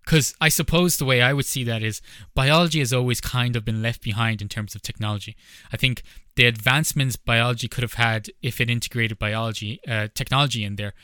[0.05, 2.03] because I suppose the way I would see that is
[2.35, 5.35] biology has always kind of been left behind in terms of technology.
[5.73, 6.03] I think
[6.37, 10.95] the advancements biology could have had if it integrated biology uh, technology in there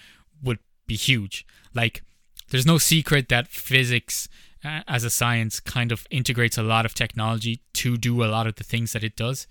[0.43, 1.47] would be huge.
[1.75, 2.03] Like,
[2.51, 4.29] there's no secret that physics
[4.65, 8.47] uh, as a science kind of integrates a lot of technology to do a lot
[8.47, 9.47] of the things that it does.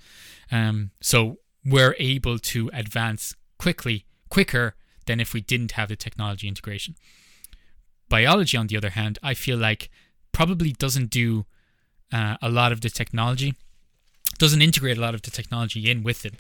[0.51, 6.47] Um, so we're able to advance quickly, quicker than if we didn't have the technology
[6.47, 6.95] integration.
[8.09, 9.89] Biology, on the other hand, I feel like
[10.31, 11.45] probably doesn't do
[12.11, 13.55] uh, a lot of the technology,
[14.39, 16.33] doesn't integrate a lot of the technology in with it.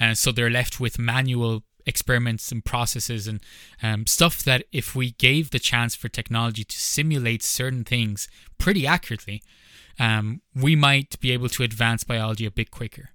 [0.00, 3.40] And so they're left with manual experiments and processes and
[3.82, 8.86] um, stuff that if we gave the chance for technology to simulate certain things pretty
[8.86, 9.42] accurately,
[9.98, 13.10] um, we might be able to advance biology a bit quicker.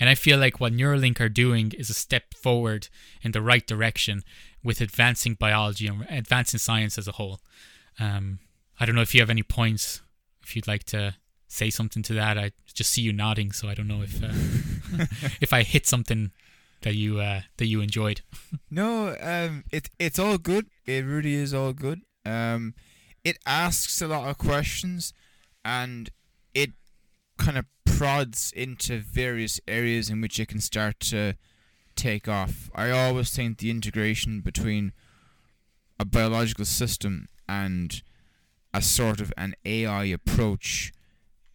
[0.00, 2.88] And I feel like what Neuralink are doing is a step forward
[3.22, 4.22] in the right direction
[4.62, 7.40] with advancing biology and advancing science as a whole.
[7.98, 8.38] Um,
[8.78, 10.02] I don't know if you have any points,
[10.42, 11.14] if you'd like to
[11.48, 12.38] say something to that.
[12.38, 15.06] I just see you nodding, so I don't know if uh,
[15.40, 16.30] if I hit something
[16.82, 18.20] that you uh, that you enjoyed.
[18.70, 20.66] no, um, it it's all good.
[20.86, 22.02] It really is all good.
[22.24, 22.74] Um,
[23.24, 25.12] it asks a lot of questions,
[25.64, 26.10] and
[26.54, 26.70] it
[27.38, 31.34] kind of prods into various areas in which it can start to
[31.96, 32.70] take off.
[32.74, 34.92] I always think the integration between
[35.98, 38.02] a biological system and
[38.72, 40.92] a sort of an AI approach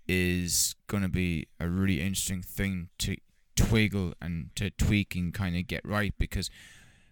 [0.08, 3.16] is going to be a really interesting thing to
[3.56, 6.50] twiggle and to tweak and kind of get right because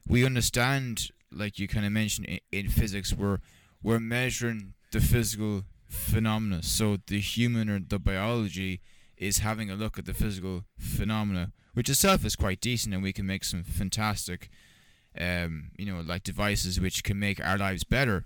[0.08, 3.40] we understand, like you kind of mentioned in, in physics, we're
[3.84, 6.64] we're measuring the physical phenomena.
[6.64, 8.82] So the human or the biology
[9.18, 13.14] is having a look at the physical phenomena, which itself is quite decent, and we
[13.14, 14.50] can make some fantastic,
[15.20, 18.24] um, you know, like devices which can make our lives better.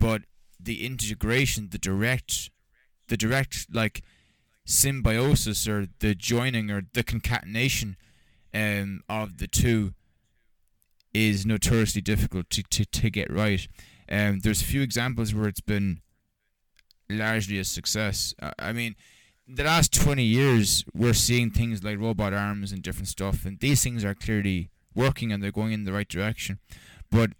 [0.00, 0.22] But
[0.58, 2.50] the integration, the direct,
[3.08, 4.02] the direct like
[4.64, 7.96] symbiosis or the joining or the concatenation
[8.54, 9.94] um, of the two
[11.14, 13.66] is notoriously difficult to, to, to get right.
[14.10, 16.00] Um, there's a few examples where it's been
[17.10, 18.34] largely a success.
[18.58, 18.94] I mean,
[19.46, 23.82] the last 20 years, we're seeing things like robot arms and different stuff, and these
[23.82, 26.58] things are clearly working and they're going in the right direction.
[27.10, 27.30] But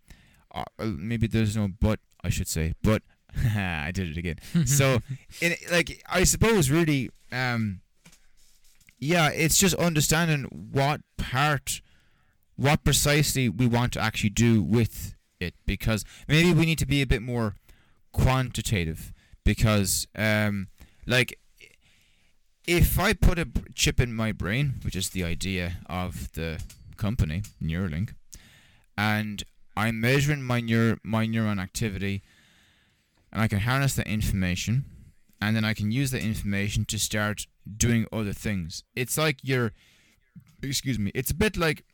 [0.54, 2.74] uh, maybe there's no but, I should say.
[2.82, 3.02] But
[3.56, 4.36] I did it again.
[4.66, 5.00] so,
[5.40, 7.80] in, like, I suppose really, um,
[8.98, 11.80] yeah, it's just understanding what part,
[12.56, 17.02] what precisely we want to actually do with it, because maybe we need to be
[17.02, 17.54] a bit more
[18.12, 19.12] quantitative,
[19.44, 20.68] because, um,
[21.06, 21.38] like
[22.68, 26.62] if I put a chip in my brain, which is the idea of the
[26.98, 28.10] company Neuralink,
[28.94, 29.42] and
[29.74, 32.22] I'm measuring my neur- my neuron activity,
[33.32, 34.84] and I can harness that information,
[35.40, 38.84] and then I can use that information to start doing other things.
[38.96, 39.72] It's like you're,
[40.62, 41.84] excuse me, it's a bit like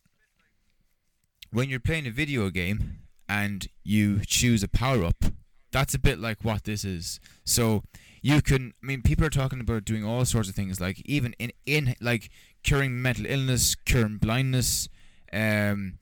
[1.51, 5.25] when you're playing a video game and you choose a power up.
[5.73, 7.19] That's a bit like what this is.
[7.45, 7.83] So
[8.25, 11.35] you can i mean people are talking about doing all sorts of things like even
[11.39, 12.31] in in like
[12.63, 14.89] curing mental illness curing blindness
[15.31, 15.99] um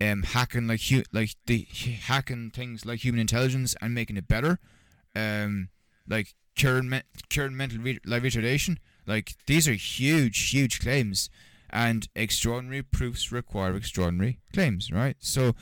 [0.00, 1.66] um hacking like hu- like the
[2.02, 4.58] hacking things like human intelligence and making it better
[5.16, 5.68] um
[6.08, 11.30] like curing me- curing mental re- like retardation like these are huge huge claims
[11.70, 15.54] and extraordinary proofs require extraordinary claims right so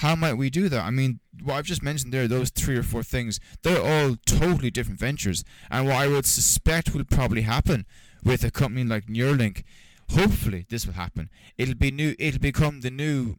[0.00, 0.84] how might we do that?
[0.84, 4.70] I mean, what I've just mentioned there, those three or four things, they're all totally
[4.70, 5.42] different ventures.
[5.70, 7.86] And what I would suspect will probably happen
[8.22, 9.62] with a company like Neuralink,
[10.10, 11.30] hopefully this will happen.
[11.56, 12.14] It'll be new.
[12.18, 13.36] It'll become the new,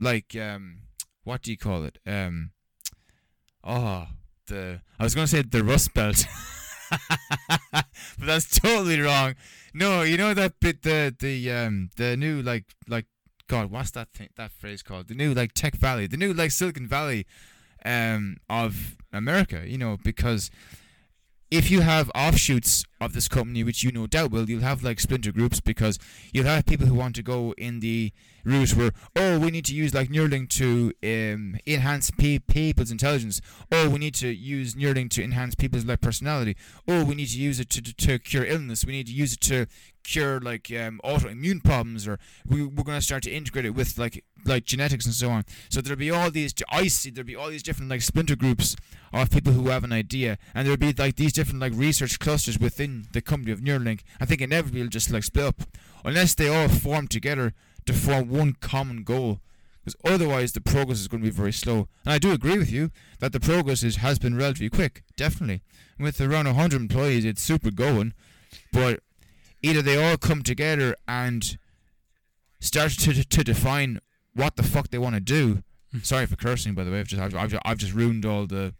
[0.00, 0.78] like, um,
[1.24, 1.98] what do you call it?
[2.06, 2.50] Um,
[3.62, 4.08] oh,
[4.46, 6.26] the I was gonna say the Rust Belt,
[7.72, 7.84] but
[8.18, 9.34] that's totally wrong.
[9.72, 13.06] No, you know that bit the the um the new like like
[13.46, 15.08] God, what's that thing that phrase called?
[15.08, 17.26] The new like Tech Valley, the new like Silicon Valley,
[17.84, 19.62] um of America.
[19.66, 20.50] You know because
[21.50, 25.00] if you have offshoots of this company, which you no doubt will, you'll have like
[25.00, 25.98] splinter groups because
[26.32, 28.12] you'll have people who want to go in the
[28.44, 33.40] route where, oh, we need to use like Neuralink to um, enhance pe- people's intelligence.
[33.72, 36.56] Oh, we need to use Neuralink to enhance people's like personality.
[36.86, 38.84] Oh, we need to use it to, to, to cure illness.
[38.84, 39.66] We need to use it to
[40.10, 43.98] cure like um, autoimmune problems, or we, we're going to start to integrate it with
[43.98, 45.44] like like genetics and so on.
[45.68, 46.54] So there'll be all these.
[46.70, 48.76] I see there'll be all these different like splinter groups
[49.12, 52.58] of people who have an idea, and there'll be like these different like research clusters
[52.58, 54.00] within the company of Neuralink.
[54.20, 55.62] I think inevitably it'll just like split up
[56.04, 57.54] unless they all form together
[57.86, 59.40] to form one common goal.
[59.82, 61.88] Because otherwise, the progress is going to be very slow.
[62.04, 65.62] And I do agree with you that the progress is, has been relatively quick, definitely.
[65.98, 68.12] With around 100 employees, it's super going.
[68.72, 69.00] But
[69.62, 71.58] either they all come together and
[72.60, 74.00] start to, to define
[74.34, 75.62] what the fuck they want to do.
[76.02, 77.00] Sorry for cursing, by the way.
[77.00, 78.74] I've just I've, I've, I've just ruined all the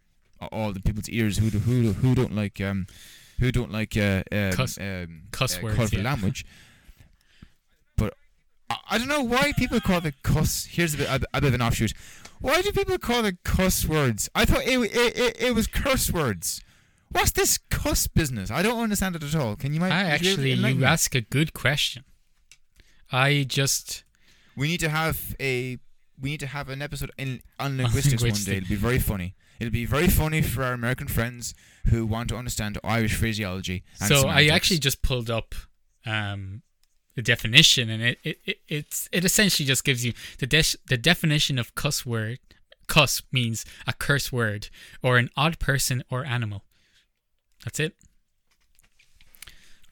[0.53, 2.87] all the people's ears who do, who who don't like um
[3.41, 6.03] who don't like uh, um, Cuss- um, cuss uh, words, yeah.
[6.03, 6.45] language.
[7.97, 8.15] But
[8.69, 10.67] I, I don't know why people call the cuss.
[10.71, 11.95] Here's a bit, a, a bit of an offshoot.
[12.41, 14.29] Why do people call it cuss words?
[14.35, 16.63] I thought it, it, it, it was curse words.
[17.13, 18.51] What's this cuss business?
[18.51, 19.57] I don't understand it at all.
[19.57, 19.81] Can you?
[19.81, 22.05] might I would you be able to actually, you ask a good question.
[23.11, 24.05] I just
[24.57, 25.79] We need to have a
[26.21, 28.59] we need to have an episode in on linguistics one day.
[28.59, 29.35] It'll be very funny.
[29.59, 31.55] It'll be very funny for our American friends
[31.87, 33.83] who want to understand Irish phraseology.
[34.01, 35.55] And so I actually just pulled up
[36.07, 36.63] um,
[37.15, 40.97] the definition, and it, it, it it's it essentially just gives you the de- the
[40.97, 42.39] definition of cuss word.
[42.87, 44.69] Cuss means a curse word
[45.03, 46.65] or an odd person or animal.
[47.65, 47.95] That's it.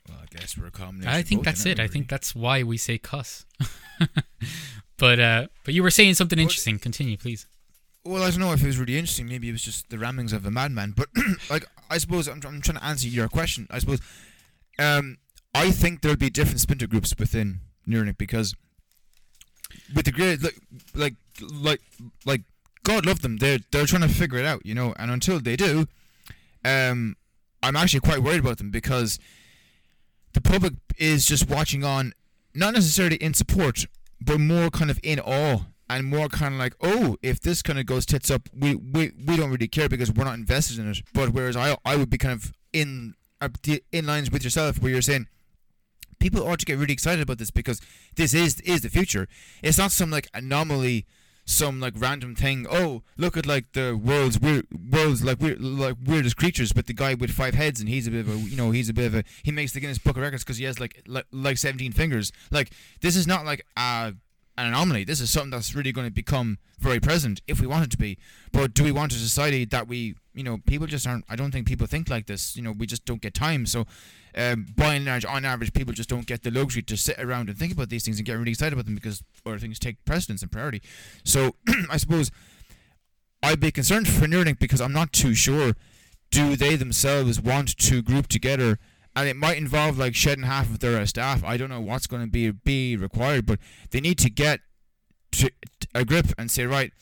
[0.08, 1.12] Well, I guess we're a combination.
[1.12, 1.78] I think that's it.
[1.78, 3.44] I think that's why we say cuss.
[4.96, 6.78] but uh, but you were saying something interesting.
[6.78, 7.46] Continue, please.
[8.04, 9.28] Well, I don't know if it was really interesting.
[9.28, 10.94] Maybe it was just the ramblings of a madman.
[10.96, 11.08] But
[11.50, 13.66] like, I suppose I'm, I'm trying to answer your question.
[13.70, 14.00] I suppose,
[14.78, 15.18] um,
[15.54, 18.54] I think there'll be different splinter groups within Neuralink because
[19.94, 20.56] with the great like
[20.94, 21.80] like like
[22.24, 22.42] like
[22.82, 23.36] God love them.
[23.36, 24.94] They're they're trying to figure it out, you know.
[24.98, 25.86] And until they do,
[26.64, 27.16] um,
[27.62, 29.18] I'm actually quite worried about them because
[30.32, 32.12] the public is just watching on,
[32.54, 33.86] not necessarily in support,
[34.20, 37.78] but more kind of in awe and more kind of like, oh, if this kind
[37.78, 40.90] of goes tits up, we, we, we don't really care because we're not invested in
[40.90, 40.98] it.
[41.12, 43.48] But whereas I I would be kind of in uh,
[43.92, 45.28] in lines with yourself where you're saying
[46.18, 47.80] people ought to get really excited about this because
[48.16, 49.28] this is is the future.
[49.62, 51.06] It's not some like anomaly,
[51.48, 52.66] some like random thing.
[52.70, 56.92] Oh, look at like the world's weird world's like weird like weirdest creatures, but the
[56.92, 59.06] guy with five heads and he's a bit of a you know he's a bit
[59.06, 61.56] of a he makes the Guinness Book of Records because he has like, like like
[61.56, 62.32] seventeen fingers.
[62.50, 64.12] Like this is not like uh
[64.58, 65.04] an anomaly.
[65.04, 67.96] This is something that's really going to become very present if we want it to
[67.96, 68.18] be.
[68.52, 71.24] But do we want a society that we, you know, people just aren't?
[71.28, 72.56] I don't think people think like this.
[72.56, 73.66] You know, we just don't get time.
[73.66, 73.86] So,
[74.38, 77.48] um, by and large, on average, people just don't get the luxury to sit around
[77.48, 80.04] and think about these things and get really excited about them because other things take
[80.04, 80.80] precedence and priority.
[81.24, 81.56] So,
[81.90, 82.30] I suppose
[83.42, 85.74] I'd be concerned for Neuralink because I'm not too sure.
[86.30, 88.78] Do they themselves want to group together?
[89.16, 91.42] And it might involve like shedding half of their staff.
[91.42, 93.58] I don't know what's going to be be required, but
[93.90, 94.60] they need to get
[95.32, 95.50] to
[95.94, 96.92] a grip and say, right,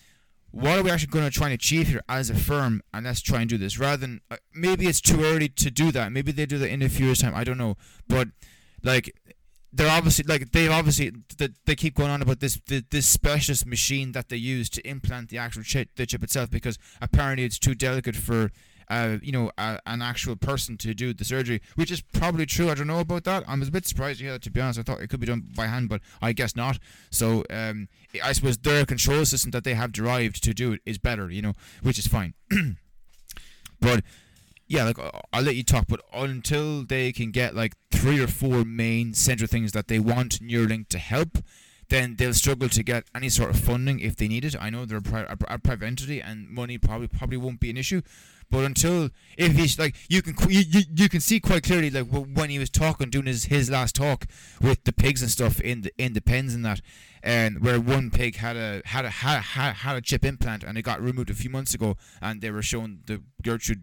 [0.56, 3.20] what are we actually going to try and achieve here as a firm, and let's
[3.20, 3.78] try and do this.
[3.78, 6.12] Rather than uh, maybe it's too early to do that.
[6.12, 7.34] Maybe they do that in a few years' time.
[7.34, 7.76] I don't know,
[8.08, 8.28] but
[8.82, 9.14] like
[9.70, 13.66] they're obviously like they've obviously th- they keep going on about this th- this specialist
[13.66, 17.58] machine that they use to implant the actual chip, the chip itself because apparently it's
[17.58, 18.50] too delicate for
[18.88, 22.70] uh, you know a, an actual person to do the surgery, which is probably true.
[22.70, 23.44] I don't know about that.
[23.46, 24.42] I'm a bit surprised to hear that.
[24.42, 26.78] To be honest, I thought it could be done by hand, but I guess not.
[27.10, 27.88] So um,
[28.22, 31.42] I suppose their control system that they have derived to do it is better, you
[31.42, 32.34] know, which is fine.
[33.80, 34.02] but
[34.68, 38.26] yeah, like I- I'll let you talk, but until they can get like three or
[38.26, 41.38] four main central things that they want Neuralink to help,
[41.88, 44.56] then they'll struggle to get any sort of funding if they need it.
[44.60, 47.70] I know they're a, pri- a, a private entity, and money probably probably won't be
[47.70, 48.02] an issue.
[48.50, 52.06] But until if he's like you can you, you, you can see quite clearly like
[52.06, 54.26] when he was talking doing his, his last talk
[54.60, 56.80] with the pigs and stuff in the in the pens and that,
[57.22, 60.78] and where one pig had a had a had, had, had a chip implant and
[60.78, 63.82] it got removed a few months ago, and they were showing the Gertrude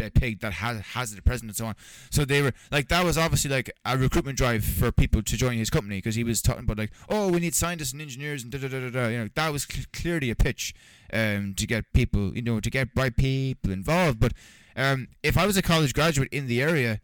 [0.00, 1.74] a pig that has has the president and so on.
[2.10, 5.56] So they were like that was obviously like a recruitment drive for people to join
[5.58, 8.52] his company because he was talking about like oh we need scientists and engineers and
[8.52, 8.90] da da da da.
[8.90, 9.08] da.
[9.08, 10.74] You know that was cl- clearly a pitch
[11.12, 14.20] um to get people you know to get bright people involved.
[14.20, 14.32] But
[14.76, 17.00] um if I was a college graduate in the area,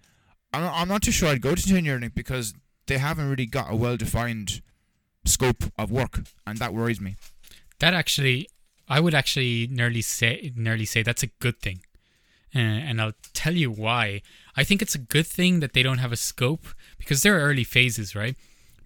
[0.52, 2.54] I'm not, I'm not too sure I'd go to engineering because
[2.86, 4.60] they haven't really got a well defined
[5.24, 7.16] scope of work, and that worries me.
[7.80, 8.48] That actually,
[8.88, 11.80] I would actually nearly say nearly say that's a good thing,
[12.54, 14.22] and I'll tell you why.
[14.56, 16.66] I think it's a good thing that they don't have a scope
[16.98, 18.36] because they're early phases, right?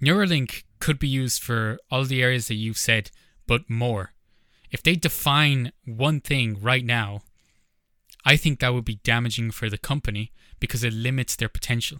[0.00, 3.10] Neuralink could be used for all the areas that you've said,
[3.46, 4.12] but more.
[4.70, 7.22] If they define one thing right now,
[8.24, 11.98] I think that would be damaging for the company because it limits their potential.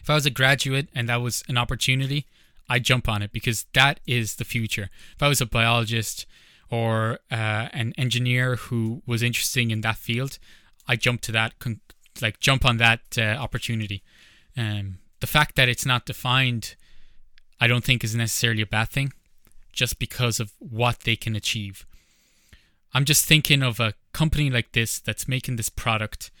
[0.00, 2.26] If I was a graduate and that was an opportunity,
[2.68, 4.90] I jump on it because that is the future.
[5.14, 6.26] If I was a biologist
[6.74, 10.38] or uh, an engineer who was interested in that field,
[10.88, 11.80] I jump to that, con-
[12.20, 14.02] like jump on that uh, opportunity.
[14.56, 16.74] Um, the fact that it's not defined,
[17.60, 19.12] I don't think is necessarily a bad thing,
[19.72, 21.86] just because of what they can achieve.
[22.92, 26.32] I'm just thinking of a company like this that's making this product,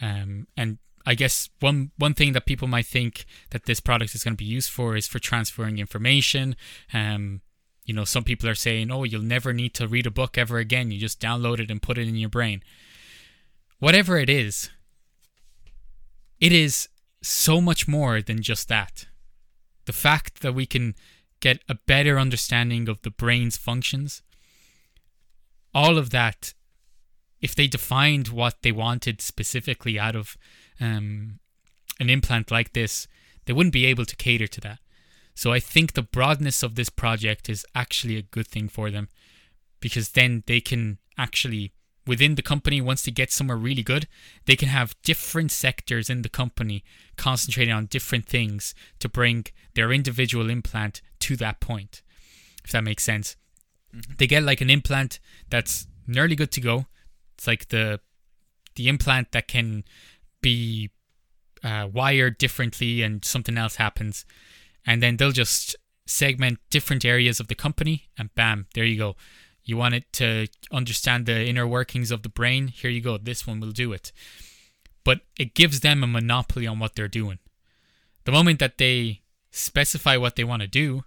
[0.00, 4.24] um, and I guess one one thing that people might think that this product is
[4.24, 6.56] going to be used for is for transferring information.
[6.94, 7.42] Um,
[7.84, 10.58] you know, some people are saying, "Oh, you'll never need to read a book ever
[10.58, 10.90] again.
[10.90, 12.62] You just download it and put it in your brain."
[13.78, 14.70] Whatever it is,
[16.38, 16.88] it is
[17.22, 19.06] so much more than just that.
[19.86, 20.94] The fact that we can
[21.40, 24.22] get a better understanding of the brain's functions,
[25.74, 26.54] all of that,
[27.40, 30.36] if they defined what they wanted specifically out of
[30.80, 31.40] um,
[31.98, 33.08] an implant like this,
[33.46, 34.78] they wouldn't be able to cater to that.
[35.42, 39.08] So I think the broadness of this project is actually a good thing for them
[39.80, 41.72] because then they can actually
[42.06, 44.06] within the company once they get somewhere really good
[44.46, 46.84] they can have different sectors in the company
[47.16, 52.02] concentrating on different things to bring their individual implant to that point
[52.64, 53.34] if that makes sense
[53.92, 54.12] mm-hmm.
[54.18, 55.18] they get like an implant
[55.50, 56.86] that's nearly good to go
[57.34, 57.98] it's like the
[58.76, 59.82] the implant that can
[60.40, 60.90] be
[61.64, 64.24] uh, wired differently and something else happens.
[64.86, 65.76] And then they'll just
[66.06, 69.16] segment different areas of the company and bam, there you go.
[69.64, 72.68] You want it to understand the inner workings of the brain?
[72.68, 73.16] Here you go.
[73.16, 74.12] This one will do it.
[75.04, 77.38] But it gives them a monopoly on what they're doing.
[78.24, 81.04] The moment that they specify what they want to do,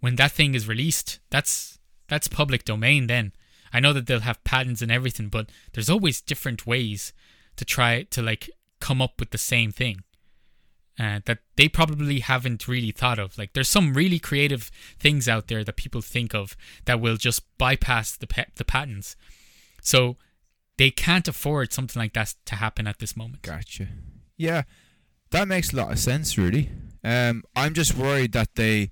[0.00, 3.32] when that thing is released, that's that's public domain then.
[3.72, 7.12] I know that they'll have patents and everything, but there's always different ways
[7.56, 8.50] to try to like
[8.80, 10.02] come up with the same thing
[10.98, 13.38] uh, that they probably haven't really thought of.
[13.38, 17.42] Like, there's some really creative things out there that people think of that will just
[17.58, 19.16] bypass the the patents.
[19.80, 20.16] So
[20.76, 23.42] they can't afford something like that to happen at this moment.
[23.42, 23.88] Gotcha.
[24.36, 24.62] Yeah,
[25.30, 26.70] that makes a lot of sense, really.
[27.04, 28.90] Um, I'm just worried that they,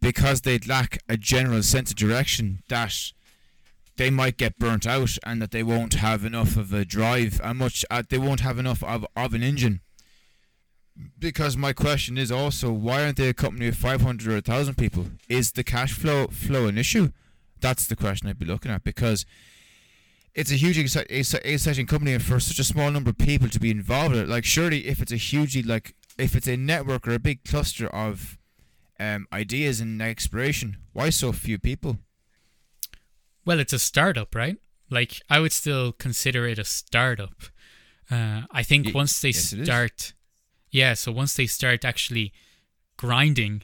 [0.00, 3.12] because they lack a general sense of direction, that
[3.96, 7.58] they might get burnt out and that they won't have enough of a drive and
[7.58, 9.80] much uh, they won't have enough of, of an engine
[11.18, 15.06] because my question is also why aren't they a company of 500 or 1000 people
[15.28, 17.10] is the cash flow flow an issue
[17.60, 19.26] that's the question i'd be looking at because
[20.34, 23.70] it's a huge exciting company and for such a small number of people to be
[23.70, 27.12] involved in it like surely if it's a hugely like if it's a network or
[27.12, 28.38] a big cluster of
[28.98, 31.98] um, ideas and exploration why so few people
[33.44, 34.56] well, it's a startup, right?
[34.90, 37.34] Like I would still consider it a startup.
[38.10, 40.12] Uh, I think y- once they yes, start,
[40.70, 40.94] yeah.
[40.94, 42.32] So once they start actually
[42.96, 43.62] grinding,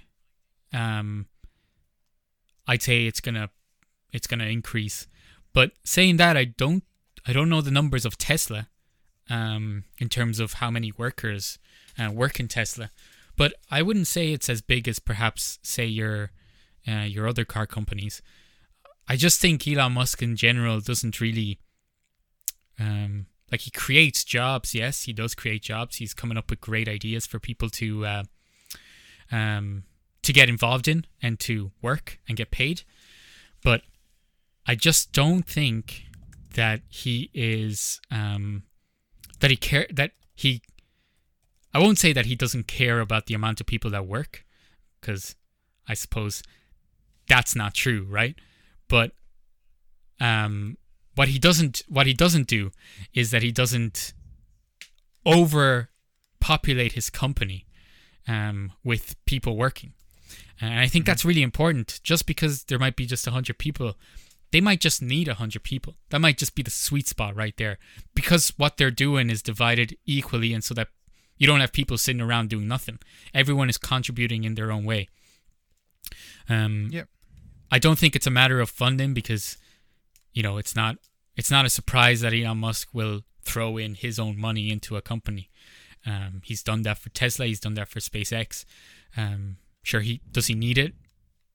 [0.73, 1.27] um,
[2.67, 3.51] I'd say it's gonna
[4.13, 5.07] it's gonna increase.
[5.53, 6.85] But saying that, I don't
[7.27, 8.69] I don't know the numbers of Tesla,
[9.29, 11.59] um, in terms of how many workers
[11.99, 12.91] uh, work in Tesla.
[13.37, 16.31] But I wouldn't say it's as big as perhaps say your
[16.89, 18.23] uh, your other car companies.
[19.09, 21.61] I just think Elon Musk in general doesn't really
[22.79, 25.97] um like he creates jobs, yes, he does create jobs.
[25.97, 28.22] He's coming up with great ideas for people to uh,
[29.30, 29.84] um
[30.22, 32.82] to get involved in and to work and get paid.
[33.62, 33.82] But
[34.66, 36.05] I just don't think
[36.55, 38.64] that he is um
[39.40, 40.62] that he care that he
[41.72, 44.44] I won't say that he doesn't care about the amount of people that work
[45.01, 45.36] cuz
[45.88, 46.42] I suppose
[47.28, 48.36] that's not true, right?
[48.88, 49.12] But
[50.20, 50.76] um,
[51.17, 52.71] what he doesn't what he doesn't do
[53.12, 54.12] is that he doesn't
[55.27, 57.67] overpopulate his company
[58.29, 59.93] um, with people working.
[60.61, 61.11] And I think mm-hmm.
[61.11, 62.01] that's really important.
[62.03, 63.97] Just because there might be just 100 people,
[64.53, 65.97] they might just need 100 people.
[66.11, 67.79] That might just be the sweet spot right there.
[68.14, 70.89] Because what they're doing is divided equally, and so that
[71.37, 72.99] you don't have people sitting around doing nothing.
[73.35, 75.09] Everyone is contributing in their own way.
[76.49, 77.09] Um, Yep.
[77.71, 79.59] I don't think it's a matter of funding because,
[80.37, 80.99] you know, it's not
[81.34, 85.01] it's not a surprise that Elon Musk will throw in his own money into a
[85.01, 85.49] company.
[86.05, 87.47] Um, he's done that for Tesla.
[87.47, 88.66] He's done that for SpaceX.
[89.16, 90.93] Um, sure, he does he need it?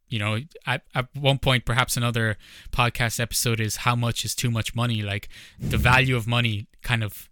[0.10, 2.38] You know, at, at one point, perhaps another
[2.72, 5.04] podcast episode is how much is too much money.
[5.04, 5.30] Like
[5.60, 7.30] the value of money kind of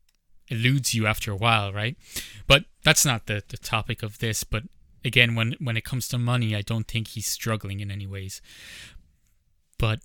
[0.49, 1.97] eludes you after a while, right?
[2.45, 4.43] But that's not the, the topic of this.
[4.43, 4.63] But
[5.03, 8.39] again, when when it comes to money, I don't think he's struggling in any ways.
[9.79, 10.01] But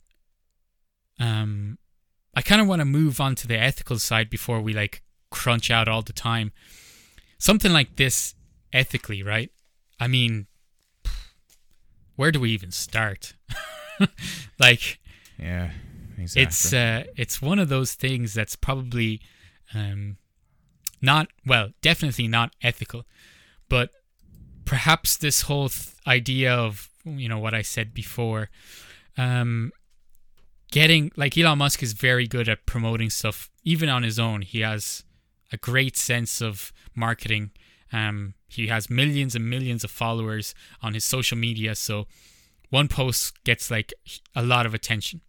[1.19, 1.79] um,
[2.35, 5.71] I kind of want to move on to the ethical side before we like crunch
[5.71, 6.53] out all the time.
[7.39, 8.35] Something like this
[8.73, 9.51] ethically, right?
[10.01, 10.47] I mean,
[12.17, 13.35] where do we even start?
[14.59, 14.99] like
[15.39, 15.71] Yeah,
[16.19, 16.43] exactly.
[16.43, 19.21] it's uh, it's one of those things that's probably
[19.75, 20.17] um,
[21.01, 23.05] not well, definitely not ethical,
[23.69, 23.91] but
[24.65, 28.51] perhaps this whole th- idea of you know what I said before,
[29.17, 29.73] um,
[30.75, 34.43] getting like Elon Musk is very good at promoting stuff even on his own.
[34.43, 35.05] He has
[35.53, 37.53] a great sense of marketing.
[37.93, 42.07] Um, he has millions and millions of followers on his social media, so
[42.71, 43.95] one post gets like
[44.35, 45.21] a lot of attention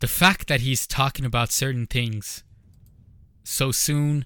[0.00, 2.44] the fact that he's talking about certain things
[3.44, 4.24] so soon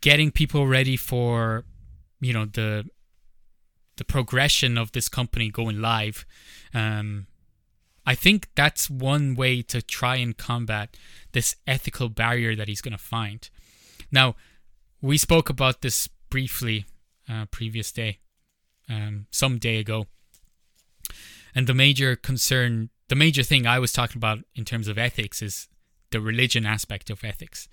[0.00, 1.64] getting people ready for
[2.20, 2.88] you know the
[3.96, 6.24] the progression of this company going live
[6.74, 7.26] um
[8.06, 10.96] i think that's one way to try and combat
[11.32, 13.48] this ethical barrier that he's going to find.
[14.10, 14.36] Now
[15.00, 16.84] we spoke about this briefly
[17.28, 18.18] uh, previous day
[18.88, 20.06] um some day ago.
[21.54, 25.42] And the major concern the major thing I was talking about in terms of ethics
[25.42, 25.68] is
[26.10, 27.68] the religion aspect of ethics.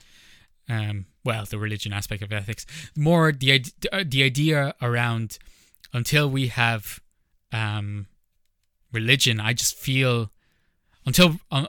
[0.67, 2.65] Um, well, the religion aspect of ethics,
[2.95, 5.39] more the uh, the idea around
[5.93, 6.99] until we have
[7.51, 8.07] um,
[8.91, 9.39] religion.
[9.39, 10.31] I just feel
[11.05, 11.67] until uh,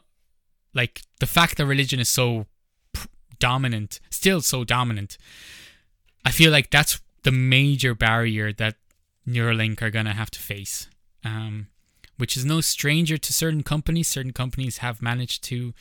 [0.74, 2.46] like the fact that religion is so
[3.38, 5.18] dominant, still so dominant.
[6.24, 8.76] I feel like that's the major barrier that
[9.26, 10.88] Neuralink are gonna have to face.
[11.24, 11.68] Um,
[12.20, 14.06] which is no stranger to certain companies.
[14.06, 15.72] Certain companies have managed to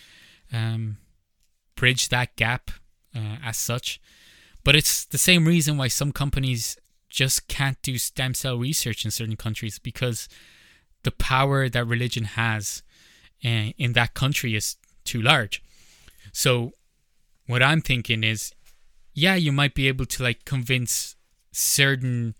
[0.54, 0.98] um,
[1.76, 2.72] bridge that gap
[3.14, 4.00] uh, as such.
[4.64, 6.78] But it's the same reason why some companies
[7.10, 10.30] just can't do stem cell research in certain countries because
[11.04, 12.84] the power that religion has
[13.44, 15.64] uh, in that country is too large.
[16.32, 16.74] So,
[17.48, 18.54] what I'm thinking is,
[19.14, 21.16] yeah, you might be able to like convince
[21.52, 22.36] certain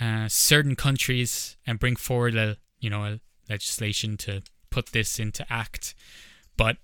[0.00, 5.50] uh, certain countries and bring forward a you know a legislation to put this into
[5.50, 5.94] act,
[6.56, 6.78] but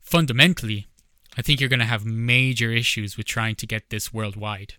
[0.00, 0.86] fundamentally,
[1.36, 4.74] I think you're going to have major issues with trying to get this worldwide,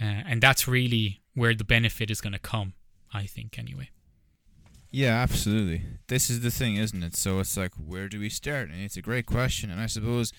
[0.00, 2.74] uh, and that's really where the benefit is going to come.
[3.12, 3.90] I think anyway.
[4.92, 5.84] Yeah, absolutely.
[6.08, 7.16] This is the thing, isn't it?
[7.16, 8.68] So it's like, where do we start?
[8.68, 9.70] And it's a great question.
[9.70, 10.34] And I suppose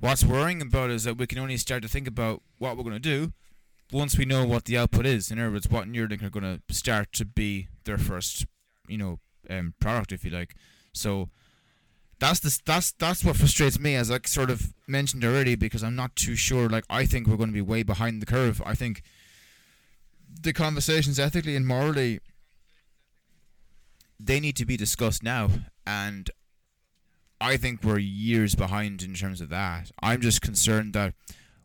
[0.00, 2.94] what's worrying about is that we can only start to think about what we're going
[2.94, 3.32] to do
[3.92, 5.30] once we know what the output is.
[5.30, 8.46] In other words, what Neuralink are going to start to be their first,
[8.88, 10.56] you know, um, product, if you like.
[10.92, 11.28] So
[12.18, 15.94] that's the that's that's what frustrates me, as I sort of mentioned already, because I'm
[15.94, 16.68] not too sure.
[16.68, 18.60] Like, I think we're going to be way behind the curve.
[18.66, 19.02] I think
[20.42, 22.18] the conversations ethically and morally
[24.20, 25.48] they need to be discussed now
[25.86, 26.30] and
[27.40, 29.90] I think we're years behind in terms of that.
[30.02, 31.14] I'm just concerned that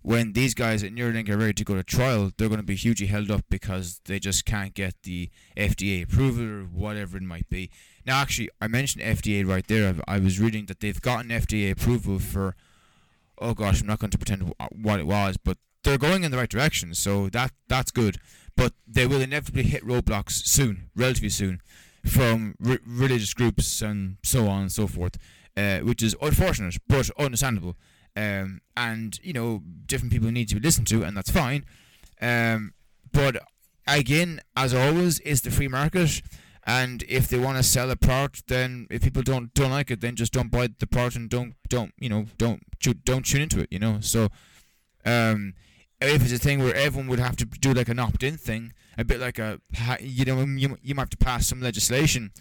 [0.03, 2.75] when these guys at Neuralink are ready to go to trial, they're going to be
[2.75, 7.49] hugely held up because they just can't get the FDA approval or whatever it might
[7.49, 7.71] be.
[8.05, 9.95] Now, actually, I mentioned FDA right there.
[10.07, 12.55] I was reading that they've gotten FDA approval for,
[13.39, 16.37] oh gosh, I'm not going to pretend what it was, but they're going in the
[16.37, 18.17] right direction, so that that's good.
[18.55, 21.61] But they will inevitably hit roadblocks soon, relatively soon,
[22.05, 25.17] from re- religious groups and so on and so forth,
[25.55, 27.75] uh, which is unfortunate but understandable.
[28.15, 31.65] Um, and you know, different people need to be listened to, and that's fine.
[32.21, 32.73] Um,
[33.11, 33.37] but
[33.87, 36.21] again, as always, is the free market.
[36.65, 39.99] And if they want to sell a product, then if people don't don't like it,
[39.99, 42.61] then just don't buy the product and don't don't you know don't
[43.03, 43.67] don't tune into it.
[43.71, 44.29] You know, so
[45.05, 45.55] um,
[45.99, 49.03] if it's a thing where everyone would have to do like an opt-in thing, a
[49.03, 49.59] bit like a
[49.99, 52.31] you know you you might have to pass some legislation,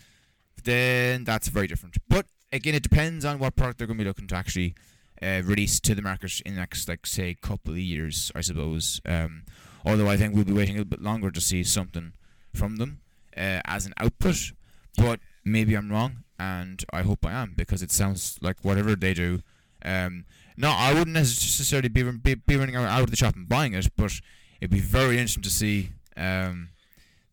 [0.65, 1.97] then that's very different.
[2.09, 4.75] But again, it depends on what product they're going to be looking to actually
[5.23, 9.01] uh, release to the market in the next like say couple of years, I suppose.
[9.07, 9.45] Um,
[9.85, 12.13] although I think we'll be waiting a little bit longer to see something
[12.55, 13.01] from them
[13.37, 14.53] uh, as an output,
[14.97, 16.25] but maybe I'm wrong.
[16.39, 19.41] and I hope I am because it sounds like whatever they do.
[19.85, 20.25] Um,
[20.57, 23.89] no, I wouldn't necessarily be, be, be running out of the shop and buying it,
[23.97, 24.21] but
[24.61, 26.71] it'd be very interesting to see um,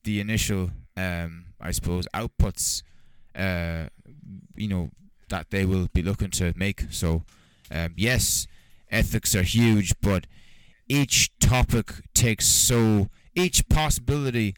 [0.04, 2.84] the initial, um, I suppose, outputs.
[3.36, 3.86] Uh,
[4.56, 4.90] you know
[5.30, 6.86] that they will be looking to make.
[6.90, 7.24] So,
[7.72, 8.48] um, yes,
[8.92, 10.26] ethics are huge, but
[10.88, 14.56] each topic takes so each possibility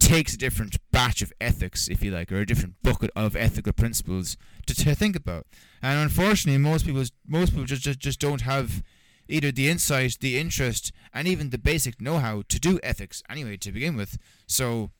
[0.00, 3.72] takes a different batch of ethics, if you like, or a different bucket of ethical
[3.72, 4.36] principles
[4.66, 5.46] to, to think about.
[5.82, 8.82] And unfortunately, most people most people just, just just don't have
[9.28, 13.72] either the insight, the interest, and even the basic know-how to do ethics anyway to
[13.72, 14.18] begin with.
[14.46, 14.90] So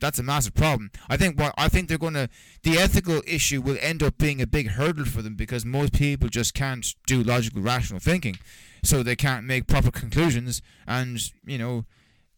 [0.00, 0.90] that's a massive problem.
[1.08, 2.28] I think what I think they're to
[2.62, 6.28] the ethical issue will end up being a big hurdle for them because most people
[6.28, 8.38] just can't do logical, rational thinking,
[8.82, 10.62] so they can't make proper conclusions.
[10.86, 11.84] And you know,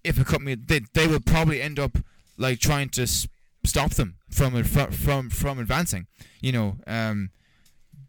[0.03, 1.99] if a company they they will probably end up
[2.39, 3.07] like trying to
[3.65, 6.07] stop them from from from from advancing.
[6.41, 7.31] You know, um,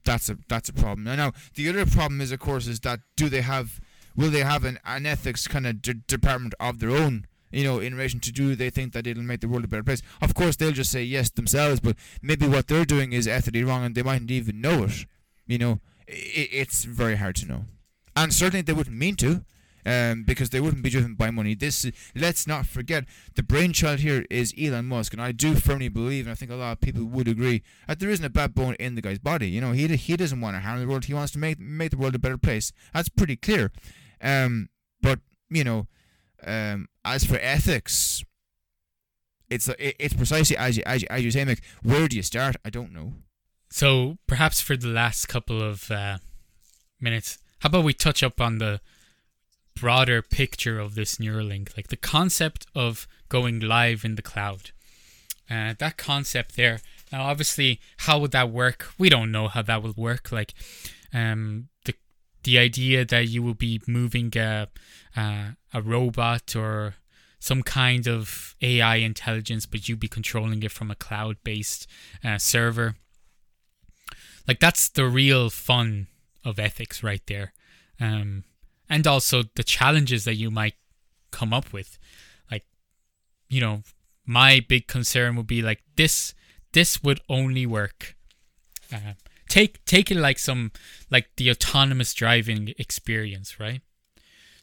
[0.04, 1.04] that's a that's a problem.
[1.04, 3.80] Now the other problem is, of course, is that do they have
[4.16, 7.28] will they have an, an ethics kind of de- department of their own?
[7.52, 9.84] you know, in relation to do they think that it'll make the world a better
[9.84, 10.02] place?
[10.22, 13.84] Of course, they'll just say yes themselves, but maybe what they're doing is ethically wrong
[13.84, 15.06] and they mightn't even know it.
[15.48, 17.66] You know, it, it's very hard to know.
[18.16, 19.44] And certainly they wouldn't mean to.
[19.86, 21.56] Um, because they wouldn't be driven by money.
[21.56, 23.06] This, let's not forget,
[23.36, 26.56] the brainchild here is Elon Musk, and I do firmly believe, and I think a
[26.56, 29.50] lot of people would agree, that there isn't a bad bone in the guy's body.
[29.50, 31.06] You know, he he doesn't want to harm the world.
[31.06, 32.72] He wants to make make the world a better place.
[32.94, 33.72] That's pretty clear.
[34.22, 34.70] Um,
[35.02, 35.20] but
[35.50, 35.88] you know,
[36.46, 38.24] um, as for ethics,
[39.50, 41.62] it's it's precisely as you, as you, as you say, Mick.
[41.84, 42.56] Where do you start?
[42.64, 43.14] I don't know.
[43.70, 46.18] So perhaps for the last couple of uh,
[47.00, 48.82] minutes, how about we touch up on the
[49.82, 54.70] broader picture of this Neuralink, like the concept of going live in the cloud.
[55.50, 56.82] Uh, that concept there.
[57.12, 58.90] Now, obviously, how would that work?
[59.00, 60.32] We don't know how that will work.
[60.32, 60.54] Like,
[61.12, 61.96] um, the
[62.44, 64.68] the idea that you will be moving a
[65.18, 66.96] uh, a robot or
[67.40, 71.88] some kind of AI intelligence, but you be controlling it from a cloud based
[72.24, 72.96] uh, server.
[74.48, 76.08] Like that's the real fun
[76.46, 77.52] of ethics right there.
[78.00, 78.44] Um,
[78.92, 80.76] and also the challenges that you might
[81.32, 81.98] come up with.
[82.52, 82.66] Like,
[83.50, 83.84] you know,
[84.26, 86.36] my big concern would be like this
[86.74, 88.16] this would only work.
[88.94, 89.14] Uh,
[89.48, 90.72] take take it like some
[91.10, 93.82] like the autonomous driving experience, right?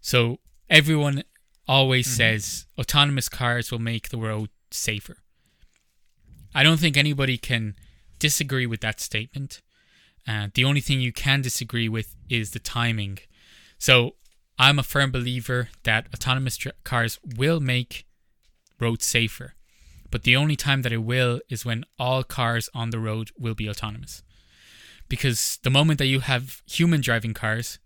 [0.02, 1.24] So everyone
[1.66, 2.16] always mm-hmm.
[2.16, 5.16] says autonomous cars will make the world safer.
[6.54, 7.76] I don't think anybody can
[8.18, 9.62] disagree with that statement.
[10.26, 13.18] Uh, the only thing you can disagree with is the timing.
[13.78, 14.14] So
[14.58, 18.06] I'm a firm believer that autonomous cars will make
[18.80, 19.54] roads safer.
[20.10, 23.54] But the only time that it will is when all cars on the road will
[23.54, 24.22] be autonomous.
[25.08, 27.78] Because the moment that you have human driving cars,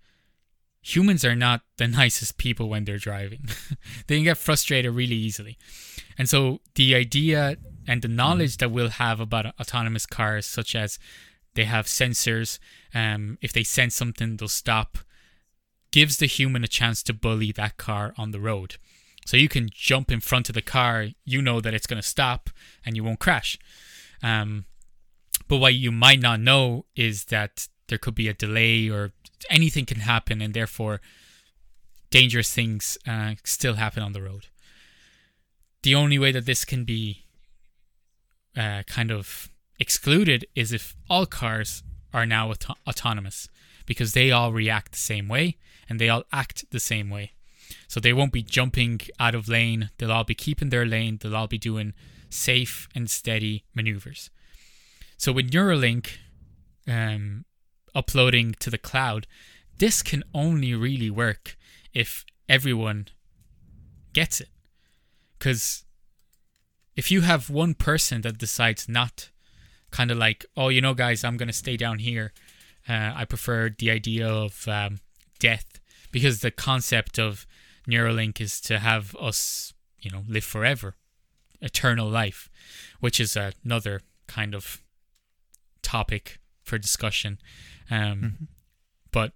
[0.81, 3.49] humans are not the nicest people when they're driving.
[4.07, 5.59] they can get frustrated really easily.
[6.17, 10.99] And so the idea and the knowledge that we'll have about autonomous cars, such as
[11.55, 12.59] they have sensors,
[12.95, 14.99] um, if they sense something, they'll stop,
[15.93, 18.77] gives the human a chance to bully that car on the road.
[19.25, 22.09] So you can jump in front of the car, you know that it's going to
[22.09, 22.51] stop
[22.85, 23.57] and you won't crash.
[24.23, 24.65] Um,
[25.47, 29.13] but what you might not know is that there could be a delay or
[29.51, 31.01] anything can happen, and therefore
[32.11, 34.47] dangerous things uh, still happen on the road.
[35.83, 37.25] The only way that this can be
[38.57, 41.83] uh, kind of excluded is if all cars
[42.15, 43.49] are now auto- autonomous
[43.87, 45.57] because they all react the same way
[45.89, 47.33] and they all act the same way.
[47.89, 51.37] So they won't be jumping out of lane, they'll all be keeping their lane, they'll
[51.37, 51.95] all be doing
[52.31, 54.31] safe and steady maneuvers.
[55.17, 56.17] So with Neuralink,
[56.89, 57.45] um,
[57.95, 59.27] uploading to the cloud,
[59.79, 61.57] this can only really work
[61.93, 63.09] if everyone
[64.13, 64.49] gets it.
[65.39, 65.85] Because
[66.97, 69.31] if you have one person that decides not,
[69.91, 72.33] kind of like, oh, you know, guys, I'm going to stay down here,
[72.89, 75.01] uh, I prefer the idea of um,
[75.39, 75.81] death
[76.11, 77.47] because the concept of
[77.89, 80.97] Neuralink is to have us, you know, live forever,
[81.61, 82.49] eternal life,
[83.01, 84.83] which is another kind of
[85.83, 87.39] topic for discussion.
[87.91, 88.45] Um, mm-hmm.
[89.11, 89.33] But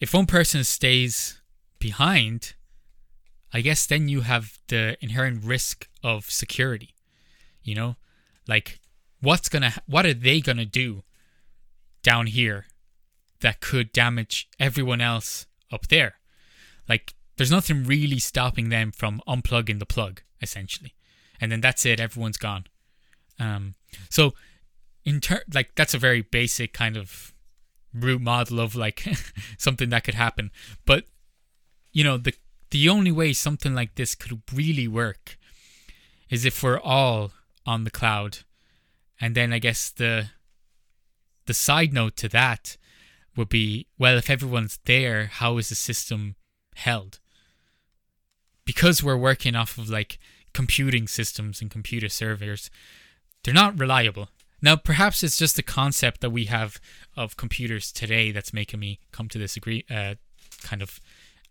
[0.00, 1.40] if one person stays
[1.78, 2.54] behind,
[3.52, 6.94] I guess then you have the inherent risk of security.
[7.62, 7.96] You know,
[8.48, 8.80] like
[9.20, 11.02] what's gonna, what are they gonna do
[12.02, 12.66] down here
[13.40, 16.14] that could damage everyone else up there?
[16.88, 20.94] Like, there's nothing really stopping them from unplugging the plug, essentially,
[21.40, 22.00] and then that's it.
[22.00, 22.66] Everyone's gone.
[23.38, 23.74] Um,
[24.10, 24.34] so
[25.04, 27.32] in ter- like that's a very basic kind of
[27.94, 29.06] root model of like
[29.58, 30.50] something that could happen.
[30.84, 31.04] But
[31.92, 32.34] you know, the
[32.70, 35.36] the only way something like this could really work
[36.30, 37.32] is if we're all
[37.66, 38.38] on the cloud.
[39.20, 40.30] And then I guess the
[41.46, 42.76] the side note to that
[43.36, 46.36] would be well if everyone's there, how is the system
[46.74, 47.18] held?
[48.64, 50.18] Because we're working off of like
[50.52, 52.70] computing systems and computer servers,
[53.42, 54.28] they're not reliable.
[54.60, 56.80] Now, perhaps it's just the concept that we have
[57.16, 60.14] of computers today that's making me come to this agree uh,
[60.62, 61.00] kind of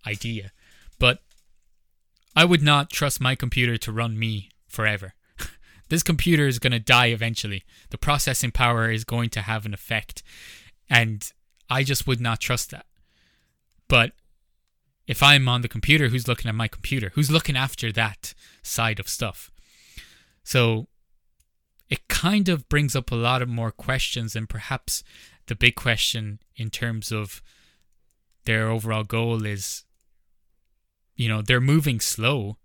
[0.07, 0.51] idea.
[0.97, 1.21] But
[2.35, 5.13] I would not trust my computer to run me forever.
[5.91, 7.65] This computer is going to die eventually.
[7.89, 10.23] The processing power is going to have an effect.
[10.89, 11.29] And
[11.69, 12.85] I just would not trust that.
[13.89, 14.13] But
[15.05, 17.11] if I'm on the computer, who's looking at my computer?
[17.15, 18.33] Who's looking after that
[18.63, 19.51] side of stuff?
[20.45, 20.87] So
[21.89, 25.03] it kind of brings up a lot of more questions and perhaps
[25.47, 27.41] the big question in terms of
[28.45, 29.83] their overall goal is
[31.17, 32.57] you know they're moving slow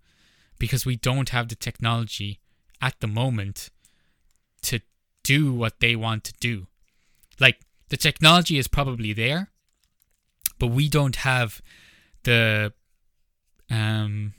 [0.57, 2.39] because we don't have the technology
[2.81, 3.69] at the moment
[4.61, 4.79] to
[5.23, 6.67] do what they want to do
[7.39, 7.59] like
[7.89, 9.49] the technology is probably there
[10.59, 11.61] but we don't have
[12.23, 12.73] the
[13.69, 14.33] um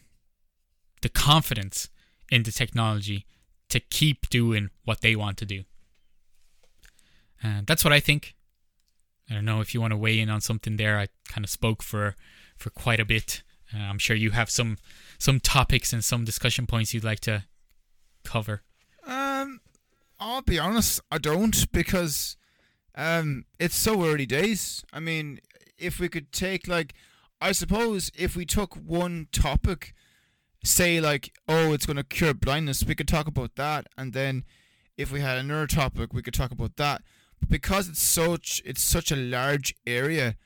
[1.02, 1.88] the confidence
[2.30, 3.26] in the technology
[3.68, 5.64] to keep doing what they want to do.
[7.42, 8.34] And that's what I think.
[9.30, 10.98] I don't know if you want to weigh in on something there.
[10.98, 12.16] I kind of spoke for
[12.56, 13.42] for quite a bit.
[13.72, 14.78] Uh, I'm sure you have some
[15.18, 17.44] some topics and some discussion points you'd like to
[18.28, 18.62] cover.
[19.06, 19.60] Um,
[20.20, 22.36] I'll be honest, I don't because
[22.94, 24.84] um, it's so early days.
[24.92, 25.40] I mean,
[25.78, 26.94] if we could take like,
[27.40, 29.94] I suppose if we took one topic
[30.64, 34.44] say like, oh, it's going to cure blindness, we could talk about that, and then
[34.96, 37.02] if we had another topic, we could talk about that.
[37.40, 40.36] But because it's such it's such a large area,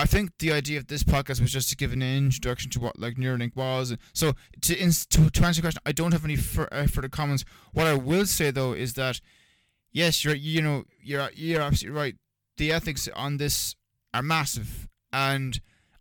[0.00, 2.98] I think the idea of this podcast was just to give an introduction to what
[2.98, 3.94] like Neuralink was.
[4.14, 4.32] So
[4.62, 7.44] to to, to answer your question, I don't have any fur, uh, further comments.
[7.74, 9.20] What I will say though is that
[9.92, 12.16] yes, you're you know you're you're absolutely right.
[12.56, 13.76] The ethics on this
[14.14, 15.60] are massive, and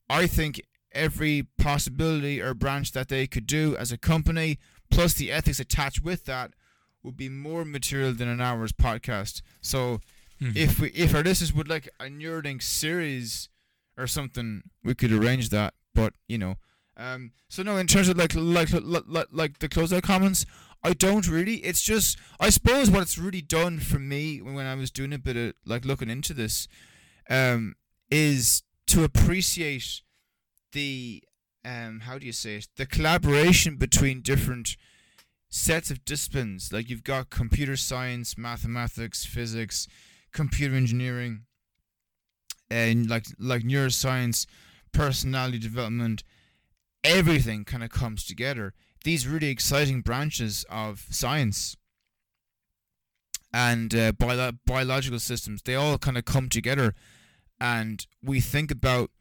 [0.10, 0.62] I think
[0.94, 6.06] every possibility or branch that they could do as a company, plus the ethics attached
[6.06, 6.54] with that,
[7.04, 9.42] would be more material than an hour's podcast.
[9.60, 10.00] So,
[10.42, 10.56] mm-hmm.
[10.56, 13.50] if we if our listeners would like a Neuralink series
[14.00, 15.74] or something, we could arrange that.
[15.94, 16.56] But you know,
[16.98, 20.46] um, so no, in terms of like like like, like the closeout comments,
[20.84, 21.56] I don't really.
[21.56, 25.20] It's just I suppose what it's really done for me when I was doing a
[25.20, 26.68] bit of like looking into this,
[27.30, 27.76] um,
[28.10, 30.02] is to appreciate
[30.72, 31.24] the
[31.66, 34.78] um how do you say it the collaboration between different
[35.50, 39.88] sets of disciplines like you've got computer science mathematics physics
[40.32, 41.42] computer engineering
[42.70, 44.46] and like like neuroscience
[44.92, 46.24] personality development
[47.04, 51.78] everything kind of comes together these really exciting branches of science
[53.54, 56.94] and uh, bio- biological systems they all kind of come together
[57.60, 59.12] and we think about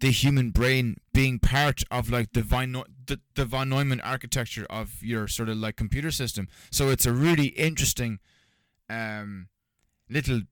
[0.00, 5.02] the human brain being part of like the Von, the, the von Neumann architecture of
[5.02, 6.48] your sort of like computer system.
[6.70, 8.18] So it's a really interesting
[8.90, 9.48] um,
[10.10, 10.42] little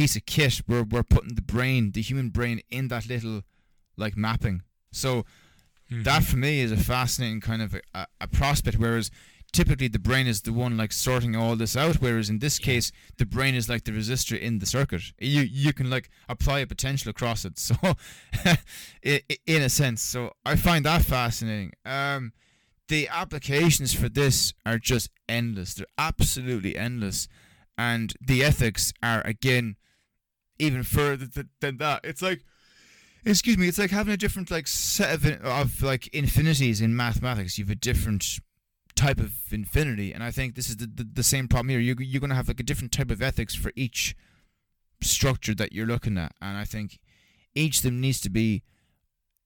[0.00, 3.42] piece of kit where we're putting the brain, the human brain, in that little
[3.98, 4.62] like mapping.
[4.92, 5.26] So
[5.92, 6.04] mm-hmm.
[6.04, 8.78] that for me is a fascinating kind of a, a prospect.
[8.78, 9.10] Whereas
[9.52, 12.92] typically the brain is the one like sorting all this out whereas in this case
[13.18, 16.66] the brain is like the resistor in the circuit you you can like apply a
[16.68, 17.74] potential across it so
[19.02, 22.32] in a sense so i find that fascinating um
[22.86, 27.26] the applications for this are just endless they're absolutely endless
[27.76, 29.74] and the ethics are again
[30.60, 31.26] even further
[31.60, 32.44] than that it's like
[33.24, 37.58] excuse me it's like having a different like set of, of like infinities in mathematics
[37.58, 38.40] you have a different
[39.00, 40.12] type of infinity.
[40.12, 41.80] And I think this is the, the, the same problem here.
[41.80, 44.14] You're, you're to have like a different type of ethics for each
[45.00, 46.32] structure that you're looking at.
[46.40, 46.98] And I think
[47.54, 48.62] each of them needs to be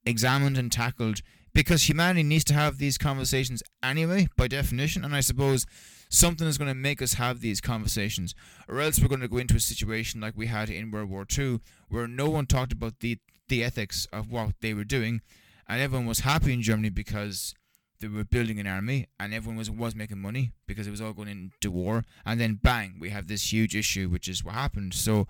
[0.05, 1.21] examined and tackled
[1.55, 5.05] because humanity needs to have these conversations anyway, by definition.
[5.05, 5.67] And I suppose
[6.15, 8.35] something is going to make us have these conversations,
[8.69, 11.27] or else we're going to go into a situation like we had in World War
[11.37, 15.21] II, where no one talked about the the ethics of what they were doing,
[15.69, 17.55] and everyone was happy in Germany because
[18.01, 21.13] they were building an army and everyone was was making money because it was all
[21.13, 24.95] going into war and then bang we have this huge issue which is what happened.
[24.95, 25.27] So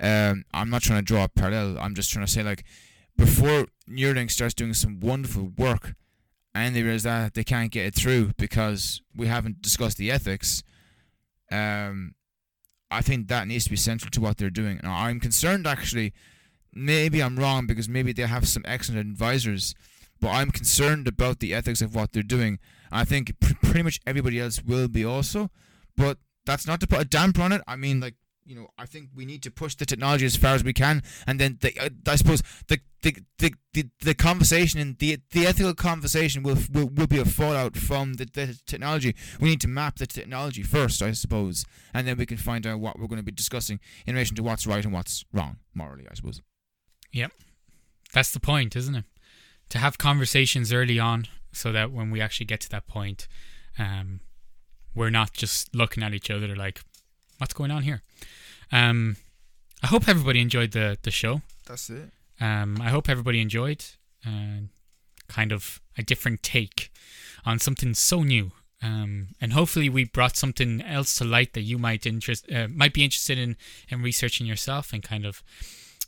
[0.00, 2.64] um, I'm not trying to draw a parallel I'm just trying to say like
[3.16, 5.94] before Neuralink starts doing some wonderful work
[6.58, 8.82] and they realize that they can't get it through because
[9.20, 10.50] we haven't discussed the ethics
[11.50, 12.14] Um,
[12.90, 14.80] I think that needs to be central to what they're doing.
[14.84, 16.12] I'm concerned actually.
[16.72, 19.74] Maybe I'm wrong because maybe they have some excellent advisors,
[20.20, 22.58] but I'm concerned about the ethics of what they're doing.
[23.00, 25.50] I think pr- pretty much everybody else will be also,
[25.96, 27.62] but that's not to put a damper on it.
[27.66, 28.14] I mean, like
[28.48, 31.02] you know, I think we need to push the technology as far as we can,
[31.26, 35.46] and then the, uh, I suppose the the, the, the, the conversation and the the
[35.46, 39.14] ethical conversation will will, will be a fallout from the, the technology.
[39.38, 42.80] We need to map the technology first, I suppose, and then we can find out
[42.80, 46.06] what we're going to be discussing in relation to what's right and what's wrong morally,
[46.10, 46.40] I suppose.
[47.12, 47.32] Yep.
[48.14, 49.04] That's the point, isn't it?
[49.70, 53.28] To have conversations early on so that when we actually get to that point,
[53.78, 54.20] um,
[54.94, 56.80] we're not just looking at each other like,
[57.38, 58.02] what's going on here?
[58.72, 59.16] Um,
[59.82, 61.42] I hope everybody enjoyed the, the show.
[61.66, 62.10] That's it.
[62.40, 63.84] Um, I hope everybody enjoyed
[64.26, 64.66] uh,
[65.28, 66.92] kind of a different take
[67.44, 68.52] on something so new.
[68.80, 72.94] Um, and hopefully we brought something else to light that you might interest uh, might
[72.94, 73.56] be interested in
[73.88, 75.42] in researching yourself and kind of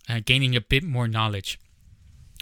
[0.09, 1.59] uh, gaining a bit more knowledge.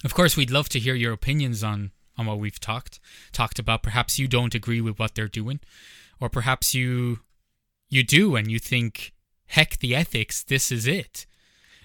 [0.04, 3.00] Of course, we'd love to hear your opinions on on what we've talked
[3.32, 3.82] talked about.
[3.82, 5.60] Perhaps you don't agree with what they're doing,
[6.20, 7.20] or perhaps you
[7.88, 9.14] you do and you think,
[9.48, 11.26] heck, the ethics, this is it.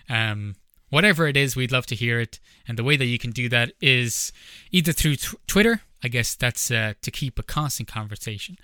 [0.10, 0.56] Um,
[0.90, 2.40] whatever it is, we'd love to hear it.
[2.68, 4.32] And the way that you can do that is
[4.72, 5.82] either through t- Twitter.
[6.04, 8.58] I guess that's uh, to keep a constant conversation.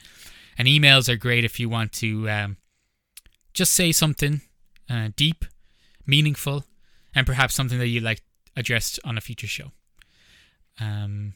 [0.58, 2.58] And emails are great if you want to um,
[3.54, 4.41] just say something
[4.89, 5.45] uh, deep,
[6.06, 6.66] meaningful,
[7.16, 8.22] and perhaps something that you like
[8.56, 9.72] addressed on a future show.
[10.80, 11.34] Um,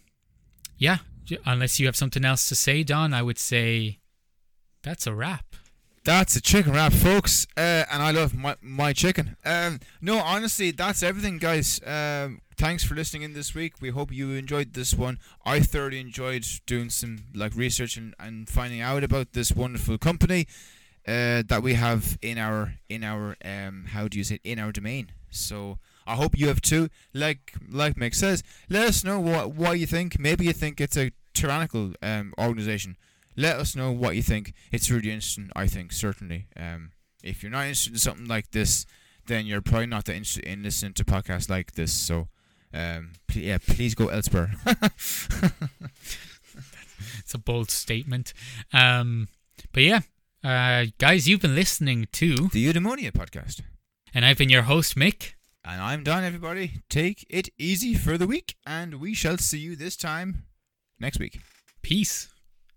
[0.77, 0.97] yeah,
[1.45, 3.99] unless you have something else to say, Don, I would say
[4.81, 5.55] that's a wrap.
[6.05, 9.37] That's a chicken wrap, folks, uh, and I love my my chicken.
[9.45, 11.79] Um, no, honestly, that's everything, guys.
[11.85, 13.81] Um, thanks for listening in this week.
[13.81, 15.17] We hope you enjoyed this one.
[15.45, 20.45] I thoroughly enjoyed doing some like research and, and finding out about this wonderful company
[21.07, 24.41] uh, that we have in our in our um how do you say it?
[24.43, 25.09] in our domain.
[25.29, 26.89] So I hope you have too.
[27.13, 30.19] Like like Mick says, let us know what what you think.
[30.19, 32.97] Maybe you think it's a tyrannical um organization
[33.35, 34.53] let us know what you think.
[34.71, 36.47] It's really interesting, I think, certainly.
[36.57, 36.91] Um,
[37.23, 38.85] if you're not interested in something like this,
[39.27, 41.93] then you're probably not that interested in listening to podcasts like this.
[41.93, 42.27] So,
[42.73, 44.53] um, pl- yeah, please go elsewhere.
[47.19, 48.33] it's a bold statement.
[48.73, 49.29] Um,
[49.71, 50.01] but yeah,
[50.43, 53.61] uh, guys, you've been listening to the Eudaimonia podcast.
[54.13, 55.33] And I've been your host, Mick.
[55.65, 56.81] And I'm Don, everybody.
[56.89, 60.43] Take it easy for the week, and we shall see you this time
[60.99, 61.39] next week.
[61.81, 62.32] Peace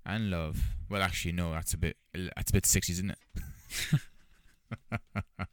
[0.07, 0.63] and love.
[0.89, 3.19] Well, actually, no, that's a bit that's a bit sixties, isn't it?